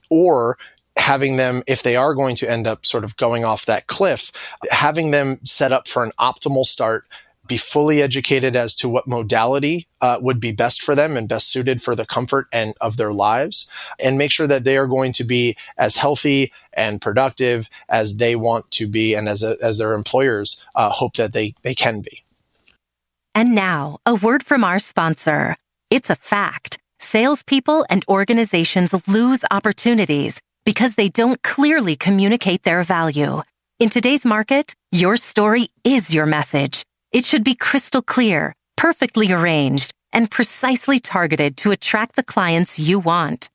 or 0.10 0.58
having 0.98 1.38
them, 1.38 1.62
if 1.68 1.84
they 1.84 1.96
are 1.96 2.16
going 2.16 2.36
to 2.38 2.50
end 2.50 2.66
up 2.66 2.86
sort 2.86 3.04
of 3.04 3.18
going 3.18 3.44
off 3.46 3.66
that 3.66 3.86
cliff, 3.88 4.32
having 4.72 5.12
them 5.12 5.38
set 5.44 5.72
up 5.72 5.88
for 5.88 6.04
an 6.04 6.12
optimal 6.20 6.64
start 6.64 7.06
be 7.48 7.58
fully 7.58 8.02
educated 8.02 8.56
as 8.56 8.76
to 8.76 8.90
what 8.90 9.08
modality 9.08 9.88
uh, 10.02 10.18
would 10.22 10.40
be 10.40 10.52
best 10.52 10.82
for 10.82 10.96
them 10.96 11.18
and 11.18 11.30
best 11.30 11.52
suited 11.52 11.82
for 11.82 11.96
the 11.96 12.06
comfort 12.06 12.48
and 12.52 12.74
of 12.82 12.98
their 12.98 13.14
lives, 13.14 13.70
and 14.00 14.18
make 14.18 14.32
sure 14.32 14.48
that 14.48 14.64
they 14.64 14.78
are 14.78 14.88
going 14.88 15.14
to 15.14 15.24
be 15.24 15.56
as 15.78 15.96
healthy 15.96 16.52
and 16.74 17.02
productive 17.02 17.70
as 17.90 18.18
they 18.18 18.36
want 18.36 18.70
to 18.72 18.88
be, 18.88 19.14
and 19.14 19.28
as 19.28 19.44
a, 19.44 19.56
as 19.64 19.78
their 19.78 19.94
employers 19.94 20.64
uh, 20.76 20.90
hope 20.90 21.16
that 21.16 21.34
they 21.34 21.54
they 21.62 21.76
can 21.76 22.02
be. 22.02 22.24
And 23.34 23.54
now, 23.54 24.00
a 24.06 24.16
word 24.16 24.44
from 24.44 24.64
our 24.64 24.80
sponsor. 24.80 25.58
It's 25.90 26.10
a 26.10 26.16
fact. 26.16 26.78
Salespeople 27.00 27.86
and 27.90 28.06
organizations 28.08 29.08
lose 29.08 29.44
opportunities 29.52 30.42
because 30.66 30.96
they 30.96 31.10
don't 31.10 31.42
clearly 31.44 31.96
communicate 31.96 32.64
their 32.64 32.82
value. 32.84 33.42
In 33.78 33.90
today's 33.90 34.26
market, 34.26 34.74
your 34.92 35.18
story 35.18 35.70
is 35.84 36.14
your 36.14 36.26
message. 36.26 36.84
It 37.16 37.24
should 37.24 37.46
be 37.46 37.56
crystal 37.56 38.02
clear, 38.02 38.54
perfectly 38.76 39.32
arranged, 39.32 39.94
and 40.12 40.30
precisely 40.30 41.00
targeted 41.00 41.56
to 41.60 41.72
attract 41.72 42.18
the 42.18 42.26
clients 42.26 42.78
you 42.78 43.00
want. 43.00 43.48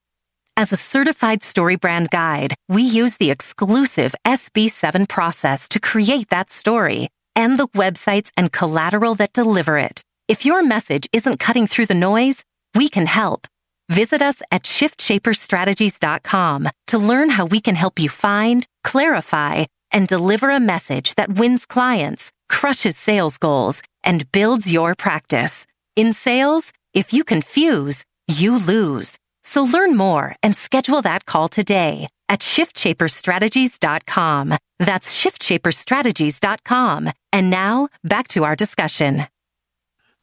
As 0.56 0.72
a 0.72 0.78
certified 0.78 1.42
story 1.42 1.76
brand 1.76 2.08
guide, 2.08 2.54
we 2.70 2.80
use 2.80 3.18
the 3.18 3.30
exclusive 3.30 4.14
SB7 4.26 5.06
process 5.10 5.68
to 5.68 5.78
create 5.78 6.30
that 6.30 6.48
story 6.48 7.08
and 7.36 7.58
the 7.58 7.68
websites 7.68 8.32
and 8.34 8.50
collateral 8.50 9.14
that 9.16 9.34
deliver 9.34 9.76
it. 9.76 10.02
If 10.26 10.46
your 10.46 10.62
message 10.62 11.06
isn't 11.12 11.38
cutting 11.38 11.66
through 11.66 11.86
the 11.86 12.02
noise, 12.08 12.42
we 12.74 12.88
can 12.88 13.04
help. 13.04 13.46
Visit 13.90 14.22
us 14.22 14.40
at 14.50 14.62
shiftshaperstrategies.com 14.62 16.68
to 16.86 16.98
learn 16.98 17.28
how 17.28 17.44
we 17.44 17.60
can 17.60 17.74
help 17.74 17.98
you 17.98 18.08
find, 18.08 18.66
clarify, 18.84 19.64
and 19.92 20.06
deliver 20.06 20.50
a 20.50 20.60
message 20.60 21.16
that 21.16 21.34
wins 21.34 21.66
clients, 21.66 22.30
crushes 22.48 22.96
sales 22.96 23.38
goals, 23.38 23.82
and 24.02 24.30
builds 24.32 24.72
your 24.72 24.94
practice. 24.94 25.66
In 25.96 26.12
sales, 26.12 26.72
if 26.94 27.12
you 27.12 27.24
confuse, 27.24 28.04
you 28.28 28.56
lose. 28.58 29.18
So 29.42 29.62
learn 29.62 29.96
more 29.96 30.36
and 30.42 30.54
schedule 30.56 31.02
that 31.02 31.26
call 31.26 31.48
today 31.48 32.08
at 32.28 32.40
shiftshaperstrategies.com. 32.40 34.54
That's 34.78 35.24
shiftshaperstrategies.com. 35.24 37.10
And 37.32 37.50
now 37.50 37.88
back 38.04 38.28
to 38.28 38.44
our 38.44 38.54
discussion. 38.56 39.24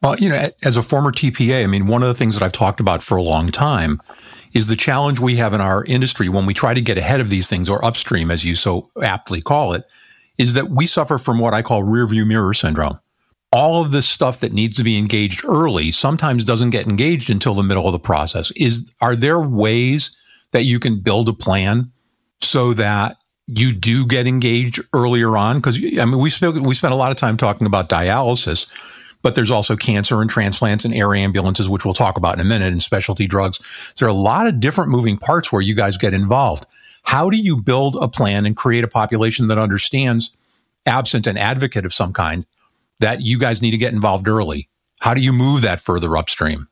Well, 0.01 0.17
you 0.17 0.29
know, 0.29 0.47
as 0.63 0.77
a 0.77 0.83
former 0.83 1.11
TPA, 1.11 1.63
I 1.63 1.67
mean, 1.67 1.87
one 1.87 2.03
of 2.03 2.07
the 2.07 2.13
things 2.13 2.35
that 2.35 2.43
I've 2.43 2.51
talked 2.51 2.79
about 2.79 3.01
for 3.01 3.17
a 3.17 3.23
long 3.23 3.51
time 3.51 3.99
is 4.53 4.67
the 4.67 4.75
challenge 4.75 5.19
we 5.19 5.35
have 5.35 5.53
in 5.53 5.61
our 5.61 5.83
industry 5.85 6.29
when 6.29 6.45
we 6.45 6.53
try 6.53 6.73
to 6.73 6.81
get 6.81 6.97
ahead 6.97 7.19
of 7.19 7.29
these 7.29 7.49
things 7.49 7.69
or 7.69 7.83
upstream, 7.83 8.31
as 8.31 8.45
you 8.45 8.55
so 8.55 8.89
aptly 9.01 9.41
call 9.41 9.73
it, 9.73 9.83
is 10.37 10.53
that 10.53 10.69
we 10.69 10.85
suffer 10.85 11.17
from 11.17 11.39
what 11.39 11.53
I 11.53 11.61
call 11.61 11.83
rear 11.83 12.07
view 12.07 12.25
mirror 12.25 12.53
syndrome. 12.53 12.99
All 13.51 13.81
of 13.81 13.91
this 13.91 14.07
stuff 14.07 14.39
that 14.41 14.51
needs 14.51 14.75
to 14.77 14.83
be 14.83 14.97
engaged 14.97 15.45
early 15.45 15.91
sometimes 15.91 16.43
doesn't 16.43 16.71
get 16.71 16.85
engaged 16.85 17.29
until 17.29 17.53
the 17.53 17.63
middle 17.63 17.87
of 17.87 17.93
the 17.93 17.99
process. 17.99 18.51
Is 18.51 18.91
are 18.99 19.15
there 19.15 19.39
ways 19.39 20.15
that 20.51 20.63
you 20.63 20.79
can 20.79 20.99
build 20.99 21.29
a 21.29 21.33
plan 21.33 21.91
so 22.41 22.73
that 22.73 23.17
you 23.47 23.73
do 23.73 24.05
get 24.05 24.27
engaged 24.27 24.81
earlier 24.93 25.37
on? 25.37 25.57
Because 25.57 25.77
I 25.97 26.03
mean, 26.05 26.19
we 26.19 26.29
spent 26.29 26.61
we 26.61 26.75
spent 26.75 26.93
a 26.93 26.97
lot 26.97 27.11
of 27.11 27.17
time 27.17 27.37
talking 27.37 27.65
about 27.65 27.89
dialysis, 27.89 28.69
but 29.27 29.35
there's 29.35 29.51
also 29.51 29.75
cancer 29.75 30.21
and 30.21 30.29
transplants 30.29 30.85
and 30.85 30.93
air 30.93 31.13
ambulances, 31.13 31.67
which 31.67 31.83
we'll 31.83 31.93
talk 31.93 32.17
about 32.17 32.35
in 32.35 32.39
a 32.39 32.45
minute, 32.45 32.71
and 32.71 32.81
specialty 32.81 33.27
drugs. 33.27 33.59
So 33.93 34.05
there 34.05 34.07
are 34.07 34.17
a 34.17 34.21
lot 34.21 34.47
of 34.47 34.61
different 34.61 34.89
moving 34.89 35.17
parts 35.17 35.51
where 35.51 35.61
you 35.61 35.75
guys 35.75 35.97
get 35.97 36.13
involved. 36.13 36.65
How 37.03 37.29
do 37.29 37.35
you 37.35 37.57
build 37.61 37.97
a 37.97 38.07
plan 38.07 38.45
and 38.45 38.55
create 38.55 38.85
a 38.85 38.87
population 38.87 39.47
that 39.47 39.57
understands, 39.57 40.31
absent 40.85 41.27
an 41.27 41.35
advocate 41.35 41.85
of 41.85 41.93
some 41.93 42.13
kind, 42.13 42.47
that 43.01 43.19
you 43.19 43.37
guys 43.37 43.61
need 43.61 43.71
to 43.71 43.77
get 43.77 43.91
involved 43.91 44.29
early? 44.29 44.69
How 45.01 45.13
do 45.13 45.19
you 45.19 45.33
move 45.33 45.61
that 45.61 45.81
further 45.81 46.15
upstream? 46.15 46.69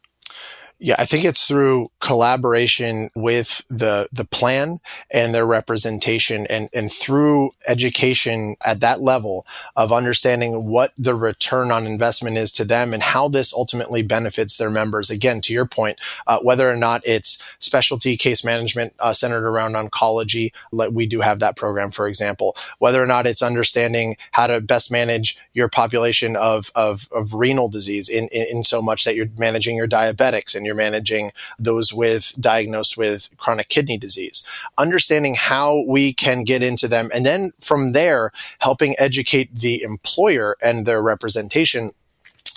Yeah, 0.77 0.95
I 0.99 1.05
think 1.05 1.23
it's 1.23 1.47
through 1.47 1.87
collaboration 2.01 3.09
with 3.15 3.65
the 3.69 4.09
the 4.11 4.25
plan 4.25 4.79
and 5.09 5.33
their 5.33 5.45
representation 5.45 6.45
and 6.49 6.67
and 6.75 6.91
through 6.91 7.51
education 7.65 8.57
at 8.65 8.81
that 8.81 8.99
level 8.99 9.45
of 9.77 9.93
understanding 9.93 10.65
what 10.65 10.91
the 10.97 11.15
return 11.15 11.71
on 11.71 11.85
investment 11.85 12.35
is 12.35 12.51
to 12.53 12.65
them 12.65 12.93
and 12.93 13.01
how 13.01 13.29
this 13.29 13.53
ultimately 13.53 14.03
benefits 14.03 14.57
their 14.57 14.69
members. 14.69 15.09
Again, 15.09 15.39
to 15.41 15.53
your 15.53 15.65
point, 15.65 15.97
uh, 16.27 16.39
whether 16.41 16.69
or 16.69 16.75
not 16.75 17.01
it's 17.05 17.41
specialty 17.59 18.17
case 18.17 18.43
management 18.43 18.93
uh, 18.99 19.13
centered 19.13 19.47
around 19.47 19.75
oncology, 19.75 20.51
we 20.91 21.05
do 21.07 21.21
have 21.21 21.39
that 21.39 21.55
program, 21.55 21.89
for 21.89 22.05
example. 22.05 22.53
Whether 22.79 23.01
or 23.01 23.07
not 23.07 23.25
it's 23.25 23.41
understanding 23.41 24.17
how 24.31 24.47
to 24.47 24.59
best 24.59 24.91
manage 24.91 25.37
your 25.53 25.69
population 25.69 26.35
of 26.35 26.69
of, 26.75 27.07
of 27.15 27.33
renal 27.33 27.69
disease 27.69 28.09
in, 28.09 28.27
in 28.33 28.45
in 28.51 28.63
so 28.63 28.81
much 28.81 29.05
that 29.05 29.15
you're 29.15 29.29
managing 29.37 29.77
your 29.77 29.87
diabetics 29.87 30.53
and 30.53 30.64
you're 30.65 30.75
managing 30.75 31.31
those 31.59 31.93
with 31.93 32.33
diagnosed 32.39 32.97
with 32.97 33.29
chronic 33.37 33.69
kidney 33.69 33.97
disease. 33.97 34.47
Understanding 34.77 35.35
how 35.35 35.83
we 35.87 36.13
can 36.13 36.43
get 36.43 36.63
into 36.63 36.87
them. 36.87 37.09
And 37.13 37.25
then 37.25 37.51
from 37.61 37.93
there, 37.93 38.31
helping 38.59 38.95
educate 38.97 39.53
the 39.53 39.81
employer 39.81 40.55
and 40.63 40.85
their 40.85 41.01
representation 41.01 41.91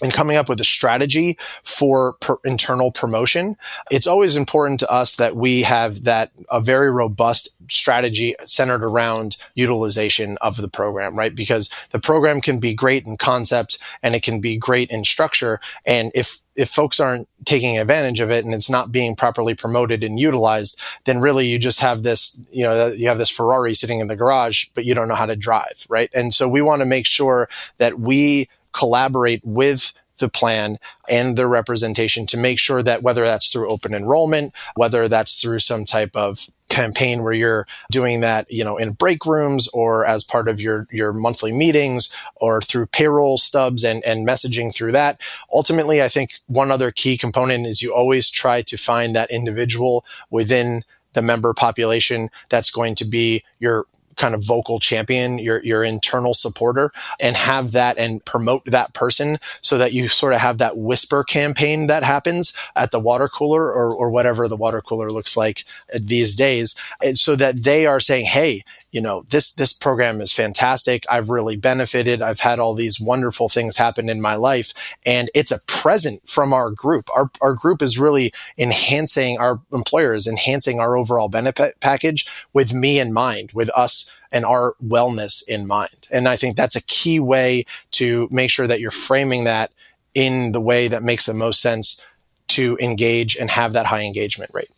and 0.02 0.12
coming 0.12 0.37
up 0.37 0.49
with 0.49 0.61
a 0.61 0.64
strategy 0.64 1.37
for 1.62 2.14
per 2.21 2.37
internal 2.45 2.92
promotion. 2.92 3.57
It's 3.90 4.07
always 4.07 4.37
important 4.37 4.80
to 4.80 4.92
us 4.92 5.16
that 5.16 5.37
we 5.37 5.62
have 5.62 6.04
that 6.04 6.30
a 6.50 6.61
very 6.61 6.90
robust 6.90 7.50
strategy 7.71 8.35
centered 8.47 8.85
around 8.85 9.37
utilization 9.54 10.37
of 10.40 10.57
the 10.57 10.68
program, 10.68 11.16
right? 11.16 11.35
Because 11.35 11.75
the 11.90 11.99
program 11.99 12.40
can 12.40 12.59
be 12.59 12.75
great 12.75 13.07
in 13.07 13.16
concept 13.16 13.78
and 14.02 14.14
it 14.14 14.23
can 14.23 14.40
be 14.40 14.57
great 14.57 14.90
in 14.90 15.04
structure. 15.04 15.61
And 15.85 16.11
if 16.14 16.40
if 16.57 16.68
folks 16.68 16.99
aren't 16.99 17.28
taking 17.45 17.78
advantage 17.78 18.18
of 18.18 18.30
it 18.30 18.45
and 18.45 18.52
it's 18.52 18.68
not 18.68 18.90
being 18.90 19.14
properly 19.14 19.54
promoted 19.54 20.02
and 20.02 20.18
utilized, 20.18 20.80
then 21.04 21.21
really 21.21 21.47
you 21.47 21.57
just 21.57 21.78
have 21.78 22.02
this, 22.02 22.38
you 22.50 22.64
know, 22.64 22.88
you 22.88 23.07
have 23.07 23.18
this 23.18 23.30
Ferrari 23.30 23.75
sitting 23.75 24.00
in 24.00 24.09
the 24.09 24.16
garage, 24.16 24.64
but 24.75 24.85
you 24.85 24.92
don't 24.92 25.07
know 25.07 25.14
how 25.14 25.26
to 25.26 25.37
drive, 25.37 25.87
right? 25.88 26.11
And 26.12 26.35
so 26.35 26.49
we 26.49 26.61
want 26.61 26.83
to 26.83 26.87
make 26.87 27.07
sure 27.07 27.49
that 27.76 28.00
we 28.00 28.49
collaborate 28.73 29.45
with 29.45 29.93
the 30.19 30.29
plan 30.29 30.77
and 31.11 31.37
their 31.37 31.49
representation 31.49 32.27
to 32.27 32.37
make 32.37 32.59
sure 32.59 32.83
that 32.83 33.03
whether 33.03 33.25
that's 33.25 33.49
through 33.49 33.69
open 33.69 33.95
enrollment, 33.95 34.53
whether 34.75 35.09
that's 35.09 35.41
through 35.41 35.61
some 35.61 35.85
type 35.85 36.15
of 36.15 36.49
campaign 36.69 37.23
where 37.23 37.33
you're 37.33 37.67
doing 37.91 38.21
that, 38.21 38.47
you 38.51 38.63
know, 38.63 38.77
in 38.77 38.93
break 38.93 39.25
rooms 39.25 39.69
or 39.69 40.07
as 40.07 40.23
part 40.23 40.49
of 40.49 40.61
your, 40.61 40.87
your 40.91 41.13
monthly 41.13 41.53
meetings 41.53 42.13
or 42.37 42.61
through 42.61 42.87
payroll 42.87 43.39
stubs 43.39 43.85
and, 43.85 44.03
and 44.05 44.29
messaging 44.29 44.75
through 44.75 44.93
that. 44.93 45.19
Ultimately, 45.53 46.03
I 46.03 46.09
think 46.09 46.33
one 46.47 46.71
other 46.71 46.91
key 46.91 47.17
component 47.17 47.67
is 47.67 47.81
you 47.81 47.95
always 47.95 48.31
try 48.31 48.63
to 48.63 48.77
find 48.77 49.17
that 49.17 49.31
individual 49.31 50.05
within 50.31 50.85
the 51.15 51.23
member 51.23 51.55
population 51.55 52.29
that's 52.51 52.71
going 52.71 52.95
to 52.97 53.05
be 53.05 53.43
your 53.59 53.87
kind 54.19 54.35
of 54.35 54.45
vocal 54.45 54.79
champion, 54.79 55.39
your, 55.39 55.63
your 55.65 55.83
internal 55.83 56.35
supporter 56.35 56.91
and 57.21 57.37
have 57.37 57.73
that 57.73 57.97
and 57.97 58.25
promote 58.25 58.65
that 58.67 58.93
person 58.93 59.39
so 59.63 59.79
that 59.79 59.93
you 59.93 60.09
sort 60.09 60.35
of 60.35 60.41
have 60.41 60.59
that 60.59 60.77
whisper 60.77 61.25
campaign 61.25 61.87
that 61.87 62.03
happens 62.03 62.57
at 62.77 62.91
the 62.91 63.01
water 63.01 63.29
cooler 63.29 63.73
or, 63.73 63.95
or 63.95 64.11
whatever 64.11 64.49
the 64.49 64.57
water 64.57 64.81
cooler 64.81 65.11
looks 65.11 65.37
like 65.37 65.65
these 65.99 66.35
days. 66.35 66.79
And 67.03 67.17
so 67.17 67.37
that 67.37 67.63
they 67.63 67.87
are 67.87 68.01
saying, 68.01 68.27
Hey, 68.27 68.65
you 68.90 69.00
know, 69.00 69.25
this, 69.28 69.52
this 69.52 69.73
program 69.73 70.21
is 70.21 70.33
fantastic. 70.33 71.04
I've 71.11 71.28
really 71.28 71.57
benefited. 71.57 72.23
I've 72.23 72.40
had 72.40 72.59
all 72.59 72.75
these 72.75 73.00
wonderful 73.00 73.49
things 73.49 73.76
happen 73.76 74.09
in 74.09 74.21
my 74.21 74.35
life. 74.35 74.73
And 75.04 75.30
it's 75.35 75.50
a 75.50 75.61
present 75.66 76.28
from 76.28 76.52
our 76.52 76.71
group. 76.71 77.09
Our, 77.14 77.30
our 77.40 77.54
group 77.54 77.83
is 77.83 77.99
really 77.99 78.33
enhancing 78.57 79.38
our 79.38 79.61
employers, 79.73 80.26
enhancing 80.26 80.80
our 80.80 80.97
overall 80.97 81.28
benefit 81.28 81.78
package 81.80 82.26
with 82.52 82.73
me 82.73 82.99
in 82.99 83.12
mind, 83.12 83.50
with 83.52 83.68
us 83.71 84.11
and 84.33 84.45
our 84.45 84.75
wellness 84.85 85.47
in 85.47 85.66
mind. 85.66 86.09
And 86.11 86.28
I 86.28 86.37
think 86.37 86.57
that's 86.57 86.76
a 86.76 86.83
key 86.83 87.21
way 87.21 87.64
to 87.92 88.28
make 88.30 88.50
sure 88.50 88.66
that 88.66 88.80
you're 88.80 88.90
framing 88.90 89.45
that 89.45 89.71
in 90.14 90.52
the 90.52 90.61
way 90.61 90.88
that 90.88 91.02
makes 91.02 91.26
the 91.26 91.35
most 91.35 91.61
sense 91.61 92.04
to 92.49 92.78
engage 92.80 93.37
and 93.37 93.50
have 93.50 93.75
that 93.75 93.87
high 93.87 94.02
engagement 94.02 94.50
rate. 94.54 94.71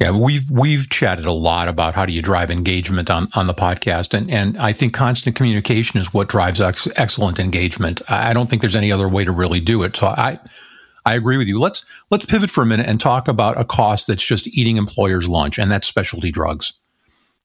Yeah, 0.00 0.12
we've 0.12 0.48
we've 0.48 0.88
chatted 0.88 1.24
a 1.24 1.32
lot 1.32 1.66
about 1.66 1.94
how 1.94 2.06
do 2.06 2.12
you 2.12 2.22
drive 2.22 2.50
engagement 2.50 3.10
on, 3.10 3.28
on 3.34 3.48
the 3.48 3.54
podcast, 3.54 4.14
and 4.14 4.30
and 4.30 4.56
I 4.56 4.72
think 4.72 4.94
constant 4.94 5.34
communication 5.34 5.98
is 5.98 6.14
what 6.14 6.28
drives 6.28 6.60
ex- 6.60 6.86
excellent 6.94 7.40
engagement. 7.40 8.00
I 8.08 8.32
don't 8.32 8.48
think 8.48 8.62
there's 8.62 8.76
any 8.76 8.92
other 8.92 9.08
way 9.08 9.24
to 9.24 9.32
really 9.32 9.58
do 9.58 9.82
it. 9.82 9.96
So 9.96 10.06
I 10.06 10.38
I 11.04 11.14
agree 11.14 11.36
with 11.36 11.48
you. 11.48 11.58
Let's 11.58 11.84
let's 12.10 12.26
pivot 12.26 12.48
for 12.48 12.62
a 12.62 12.66
minute 12.66 12.86
and 12.86 13.00
talk 13.00 13.26
about 13.26 13.60
a 13.60 13.64
cost 13.64 14.06
that's 14.06 14.24
just 14.24 14.46
eating 14.46 14.76
employers' 14.76 15.28
lunch, 15.28 15.58
and 15.58 15.68
that's 15.68 15.88
specialty 15.88 16.30
drugs, 16.30 16.74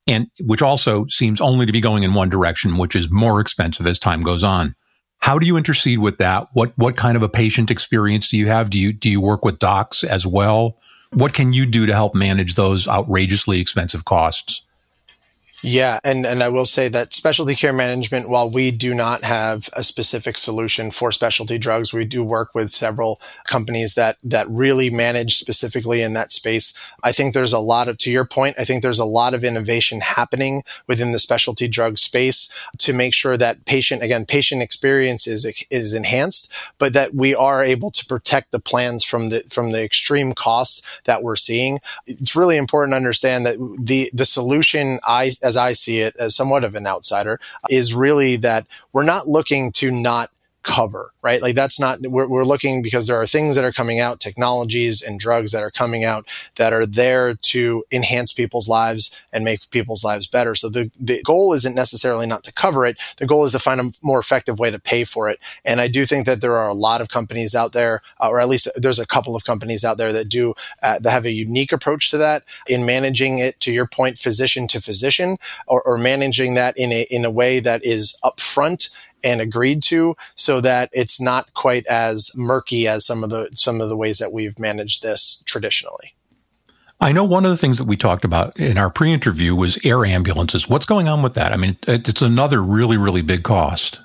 and 0.06 0.30
which 0.40 0.62
also 0.62 1.08
seems 1.08 1.42
only 1.42 1.66
to 1.66 1.72
be 1.72 1.82
going 1.82 2.04
in 2.04 2.14
one 2.14 2.30
direction, 2.30 2.78
which 2.78 2.96
is 2.96 3.10
more 3.10 3.40
expensive 3.40 3.88
as 3.88 3.98
time 3.98 4.22
goes 4.22 4.44
on. 4.44 4.76
How 5.20 5.40
do 5.40 5.48
you 5.48 5.58
intercede 5.58 6.00
with 6.00 6.20
that? 6.20 6.50
What 6.54 6.74
what 6.76 6.98
kind 6.98 7.18
of 7.18 7.24
a 7.24 7.30
patient 7.30 7.72
experience 7.72 8.30
do 8.30 8.38
you 8.38 8.46
have? 8.46 8.70
Do 8.70 8.78
you 8.78 8.94
do 8.94 9.10
you 9.10 9.22
work 9.22 9.44
with 9.44 9.58
docs 9.58 10.04
as 10.04 10.28
well? 10.28 10.78
What 11.14 11.34
can 11.34 11.54
you 11.54 11.66
do 11.66 11.86
to 11.86 11.94
help 11.94 12.16
manage 12.16 12.56
those 12.56 12.88
outrageously 12.88 13.60
expensive 13.60 14.04
costs? 14.04 14.66
Yeah, 15.66 16.00
and, 16.04 16.26
and 16.26 16.44
I 16.44 16.50
will 16.50 16.66
say 16.66 16.90
that 16.90 17.14
specialty 17.14 17.56
care 17.56 17.72
management, 17.72 18.30
while 18.30 18.52
we 18.52 18.70
do 18.70 18.94
not 18.94 19.24
have 19.24 19.70
a 19.72 19.82
specific 19.82 20.38
solution 20.38 20.92
for 20.92 21.10
specialty 21.14 21.58
drugs, 21.58 21.94
we 21.94 22.04
do 22.04 22.22
work 22.22 22.54
with 22.54 22.70
several 22.70 23.22
companies 23.48 23.96
that 23.96 24.18
that 24.24 24.50
really 24.50 24.90
manage 24.90 25.36
specifically 25.38 26.02
in 26.02 26.14
that 26.16 26.34
space. 26.34 26.78
I 27.02 27.14
think 27.14 27.34
there's 27.34 27.54
a 27.54 27.60
lot 27.60 27.88
of 27.88 27.98
to 28.00 28.12
your 28.12 28.26
point, 28.26 28.58
I 28.60 28.66
think 28.66 28.84
there's 28.84 29.00
a 29.00 29.06
lot 29.06 29.34
of 29.34 29.46
innovation 29.46 30.02
happening 30.02 30.64
within 30.86 31.14
the 31.14 31.20
specialty 31.20 31.70
drug 31.70 31.98
space 31.98 32.54
to 32.80 32.92
make 32.92 33.14
sure 33.14 33.38
that 33.38 33.64
patient 33.64 34.04
again, 34.04 34.26
patient 34.26 34.62
experience 34.62 35.28
is 35.28 35.46
is 35.70 35.94
enhanced, 35.94 36.52
but 36.78 36.92
that 36.92 37.14
we 37.14 37.34
are 37.34 37.64
able 37.64 37.90
to 37.92 38.06
protect 38.06 38.52
the 38.52 38.60
plans 38.60 39.06
from 39.06 39.30
the 39.30 39.42
from 39.50 39.72
the 39.72 39.82
extreme 39.82 40.34
costs 40.34 40.82
that 41.06 41.24
we're 41.24 41.38
seeing. 41.38 41.80
It's 42.06 42.36
really 42.36 42.58
important 42.58 42.92
to 42.92 42.98
understand 42.98 43.46
that 43.46 43.56
the 43.82 44.10
the 44.14 44.26
solution 44.26 45.00
I 45.08 45.32
as 45.42 45.53
as 45.54 45.58
I 45.58 45.74
see 45.74 46.00
it, 46.00 46.16
as 46.18 46.36
somewhat 46.36 46.64
of 46.64 46.74
an 46.76 46.88
outsider, 46.88 47.40
is 47.70 47.94
really 47.94 48.38
that 48.38 48.66
we're 48.92 49.06
not 49.06 49.28
looking 49.28 49.72
to 49.74 49.92
not 49.92 50.30
cover, 50.64 51.12
right? 51.22 51.42
Like 51.42 51.56
that's 51.56 51.80
not, 51.80 52.00
we're, 52.02 52.28
we're 52.28 52.46
looking 52.46 52.82
because 52.82 53.06
there 53.08 53.20
are 53.20 53.26
things 53.26 53.56
that 53.56 53.66
are 53.66 53.72
coming 53.72 54.00
out, 54.00 54.20
technologies 54.20 55.02
and 55.02 55.20
drugs 55.20 55.52
that 55.52 55.64
are 55.64 55.72
coming 55.72 56.04
out 56.04 56.26
that 56.56 56.74
are 56.74 56.86
there 56.86 57.36
to 57.36 57.84
enhance 57.92 58.34
people's 58.34 58.68
lives 58.68 59.16
and 59.32 59.44
make 59.44 59.70
people's 59.70 60.04
lives 60.04 60.26
better. 60.26 60.56
So 60.56 60.70
the, 60.70 60.90
the 61.00 61.22
goal 61.24 61.54
isn't 61.54 61.76
necessarily 61.76 62.26
not 62.26 62.44
to 62.46 62.54
cover 62.54 62.86
it. 62.86 63.00
The 63.18 63.28
goal 63.28 63.46
is 63.46 63.52
to 63.52 63.60
find 63.60 63.82
a 63.82 63.92
more 64.02 64.20
effective 64.20 64.58
way 64.58 64.72
to 64.72 64.80
pay 64.80 65.04
for 65.04 65.30
it. 65.30 65.40
And 65.66 65.82
I 65.82 65.88
do 65.88 66.06
think 66.06 66.26
that 66.26 66.42
there 66.42 66.56
are 66.56 66.70
a 66.70 66.74
lot 66.74 67.02
of 67.02 67.10
companies 67.10 67.54
out 67.56 67.74
there, 67.74 68.02
uh, 68.20 68.30
or 68.30 68.40
at 68.40 68.50
least 68.50 68.70
there's 68.76 69.00
a 69.00 69.08
couple 69.08 69.36
of 69.36 69.44
companies 69.44 69.84
out 69.84 69.98
there 69.98 70.14
that 70.14 70.30
do, 70.30 70.54
uh, 70.82 71.00
that 71.00 71.12
have 71.12 71.26
a 71.26 71.32
unique 71.32 71.72
approach 71.72 72.10
to 72.12 72.18
that 72.18 72.44
in 72.68 72.86
managing 72.86 73.40
it, 73.40 73.60
to 73.60 73.72
your 73.72 73.88
point, 73.88 74.18
physician 74.18 74.68
to 74.70 74.82
physician, 74.82 75.38
or, 75.68 75.82
or 75.84 75.98
managing 75.98 76.54
that 76.54 76.78
in 76.78 76.92
a, 76.92 77.06
in 77.12 77.26
a 77.26 77.32
way 77.32 77.60
that 77.60 77.84
is 77.84 78.18
upfront 78.24 78.94
and 79.24 79.42
agreed 79.42 79.84
to 79.84 80.16
so 80.36 80.62
that 80.62 80.90
it's 80.94 81.22
not 81.22 81.54
quite 81.54 81.86
as 81.88 82.32
murky 82.36 82.88
as 82.88 83.06
some 83.06 83.24
of 83.24 83.30
the 83.30 83.50
some 83.54 83.82
of 83.82 83.90
the 83.90 83.98
ways 83.98 84.18
that 84.20 84.34
we've 84.34 84.58
managed 84.60 85.04
this 85.04 85.44
traditionally. 85.46 86.16
I 87.02 87.12
know 87.12 87.24
one 87.24 87.44
of 87.44 87.52
the 87.52 87.58
things 87.58 87.78
that 87.80 87.84
we 87.84 87.98
talked 87.98 88.24
about 88.24 88.58
in 88.58 88.78
our 88.78 88.90
pre-interview 88.90 89.56
was 89.56 89.84
air 89.86 90.06
ambulances. 90.06 90.70
What's 90.70 90.86
going 90.86 91.10
on 91.10 91.22
with 91.22 91.34
that? 91.34 91.52
I 91.52 91.58
mean, 91.58 91.78
it's 91.88 92.22
another 92.22 92.64
really 92.64 92.98
really 92.98 93.22
big 93.22 93.44
cost. 93.44 94.00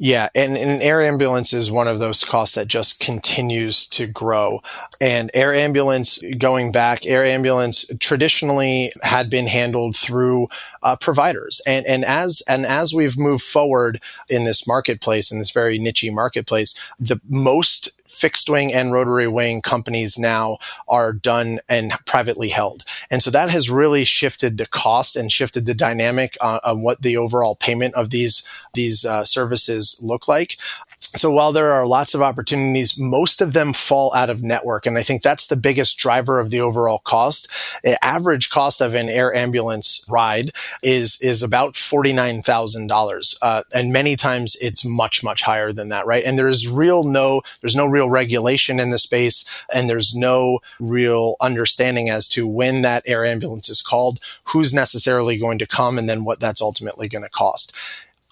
Yeah, 0.00 0.28
and, 0.32 0.56
and 0.56 0.80
air 0.80 1.02
ambulance 1.02 1.52
is 1.52 1.72
one 1.72 1.88
of 1.88 1.98
those 1.98 2.22
costs 2.22 2.54
that 2.54 2.68
just 2.68 3.00
continues 3.00 3.86
to 3.88 4.06
grow. 4.06 4.60
And 5.00 5.28
air 5.34 5.52
ambulance, 5.52 6.22
going 6.38 6.70
back, 6.70 7.04
air 7.04 7.24
ambulance 7.24 7.84
traditionally 7.98 8.92
had 9.02 9.28
been 9.28 9.48
handled 9.48 9.96
through 9.96 10.48
uh, 10.84 10.96
providers. 11.00 11.60
And 11.66 11.84
and 11.86 12.04
as 12.04 12.42
and 12.46 12.64
as 12.64 12.94
we've 12.94 13.18
moved 13.18 13.42
forward 13.42 14.00
in 14.30 14.44
this 14.44 14.68
marketplace, 14.68 15.32
in 15.32 15.40
this 15.40 15.50
very 15.50 15.78
niche 15.78 16.04
marketplace, 16.12 16.78
the 17.00 17.20
most 17.28 17.90
fixed 18.18 18.50
wing 18.50 18.72
and 18.72 18.92
rotary 18.92 19.28
wing 19.28 19.62
companies 19.62 20.18
now 20.18 20.58
are 20.88 21.12
done 21.12 21.60
and 21.68 21.92
privately 22.06 22.48
held. 22.48 22.84
And 23.10 23.22
so 23.22 23.30
that 23.30 23.50
has 23.50 23.70
really 23.70 24.04
shifted 24.04 24.58
the 24.58 24.66
cost 24.66 25.16
and 25.16 25.30
shifted 25.30 25.66
the 25.66 25.74
dynamic 25.74 26.36
uh, 26.40 26.58
on 26.64 26.82
what 26.82 27.02
the 27.02 27.16
overall 27.16 27.54
payment 27.54 27.94
of 27.94 28.10
these, 28.10 28.46
these 28.74 29.04
uh, 29.04 29.24
services 29.24 30.00
look 30.02 30.26
like. 30.26 30.56
So 31.00 31.30
while 31.30 31.52
there 31.52 31.72
are 31.72 31.86
lots 31.86 32.12
of 32.14 32.20
opportunities, 32.20 32.98
most 32.98 33.40
of 33.40 33.54
them 33.54 33.72
fall 33.72 34.12
out 34.14 34.28
of 34.28 34.42
network. 34.42 34.84
And 34.84 34.98
I 34.98 35.02
think 35.02 35.22
that's 35.22 35.46
the 35.46 35.56
biggest 35.56 35.96
driver 35.96 36.38
of 36.38 36.50
the 36.50 36.60
overall 36.60 37.00
cost. 37.04 37.48
The 37.82 38.02
average 38.04 38.50
cost 38.50 38.82
of 38.82 38.94
an 38.94 39.08
air 39.08 39.34
ambulance 39.34 40.04
ride 40.08 40.50
is, 40.82 41.18
is 41.22 41.42
about 41.42 41.74
$49,000. 41.74 43.36
Uh, 43.40 43.62
and 43.74 43.92
many 43.92 44.16
times 44.16 44.56
it's 44.60 44.84
much, 44.84 45.24
much 45.24 45.42
higher 45.42 45.72
than 45.72 45.88
that, 45.88 46.04
right? 46.04 46.24
And 46.24 46.38
there's 46.38 46.68
real 46.68 47.04
no, 47.04 47.40
there's 47.62 47.76
no 47.76 47.86
real 47.86 48.10
regulation 48.10 48.78
in 48.78 48.90
the 48.90 48.98
space 48.98 49.48
and 49.74 49.88
there's 49.88 50.14
no 50.14 50.58
real 50.78 51.36
understanding 51.40 52.10
as 52.10 52.28
to 52.30 52.46
when 52.46 52.82
that 52.82 53.02
air 53.06 53.24
ambulance 53.24 53.70
is 53.70 53.80
called, 53.80 54.20
who's 54.44 54.74
necessarily 54.74 55.38
going 55.38 55.58
to 55.58 55.66
come 55.66 55.96
and 55.96 56.08
then 56.08 56.24
what 56.24 56.38
that's 56.38 56.60
ultimately 56.60 57.08
going 57.08 57.24
to 57.24 57.30
cost 57.30 57.74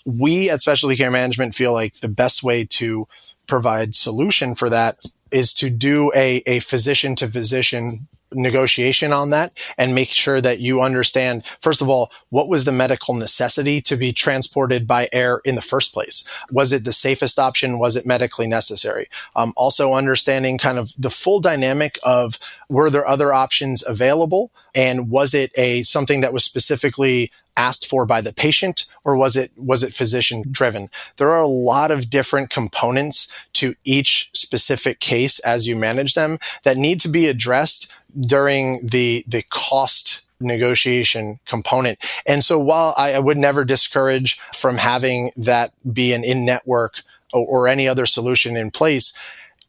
we 0.07 0.49
at 0.49 0.63
Specialty 0.63 0.97
Care 0.97 1.11
Management 1.11 1.55
feel 1.55 1.73
like 1.73 1.95
the 1.97 2.09
best 2.09 2.43
way 2.43 2.65
to 2.65 3.07
provide 3.47 3.95
solution 3.95 4.55
for 4.55 4.71
that 4.71 4.97
is 5.31 5.53
to 5.55 5.69
do 5.69 6.13
a, 6.15 6.43
a 6.47 6.61
physician 6.61 7.17
to 7.17 7.29
physician 7.29 8.07
negotiation 8.33 9.13
on 9.13 9.31
that 9.31 9.53
and 9.79 9.95
make 9.95 10.09
sure 10.09 10.41
that 10.41 10.59
you 10.59 10.83
understand, 10.83 11.45
first 11.45 11.81
of 11.81 11.89
all, 11.89 12.11
what 12.31 12.49
was 12.49 12.65
the 12.65 12.73
medical 12.73 13.15
necessity 13.15 13.81
to 13.81 13.97
be 13.97 14.13
transported 14.13 14.87
by 14.87 15.09
air 15.13 15.41
in 15.45 15.55
the 15.55 15.63
first 15.63 15.95
place? 15.95 16.29
Was 16.51 16.73
it 16.73 16.85
the 16.85 16.93
safest 16.93 17.39
option? 17.39 17.79
Was 17.79 17.97
it 17.97 18.07
medically 18.07 18.47
necessary? 18.47 19.07
Um, 19.37 19.53
also 19.57 19.95
understanding 19.95 20.59
kind 20.59 20.79
of 20.79 20.93
the 20.99 21.11
full 21.11 21.41
dynamic 21.41 21.99
of 22.03 22.39
were 22.69 22.91
there 22.91 23.07
other 23.07 23.33
options 23.33 23.87
available? 23.87 24.51
And 24.75 25.09
was 25.11 25.33
it 25.33 25.53
a 25.57 25.83
something 25.85 26.21
that 26.21 26.33
was 26.33 26.45
specifically 26.45 27.31
asked 27.57 27.89
for 27.89 28.07
by 28.07 28.21
the 28.21 28.33
patient 28.33 28.87
or 29.05 29.17
was 29.17 29.37
it 29.37 29.51
was 29.57 29.83
it 29.83 29.95
physician 29.95 30.45
driven 30.51 30.89
there 31.17 31.31
are 31.31 31.43
a 31.43 31.47
lot 31.47 31.91
of 31.91 32.11
different 32.11 32.51
components 32.51 33.33
to 33.53 33.75
each 33.85 34.31
specific 34.35 35.01
case 35.01 35.39
as 35.41 35.67
you 35.67 35.77
manage 35.77 36.15
them 36.15 36.39
that 36.65 36.77
need 36.77 37.01
to 37.01 37.09
be 37.09 37.27
addressed 37.27 37.91
during 38.21 38.87
the 38.87 39.25
the 39.27 39.43
cost 39.51 40.27
negotiation 40.41 41.39
component. 41.47 41.99
And 42.27 42.43
so 42.43 42.59
while 42.59 42.95
I, 42.97 43.15
I 43.15 43.19
would 43.19 43.39
never 43.39 43.65
discourage 43.65 44.39
from 44.55 44.77
having 44.77 45.31
that 45.37 45.71
be 45.93 46.13
an 46.13 46.25
in-network 46.25 47.03
or, 47.33 47.47
or 47.47 47.69
any 47.69 47.89
other 47.89 48.07
solution 48.07 48.57
in 48.57 48.71
place, 48.71 49.17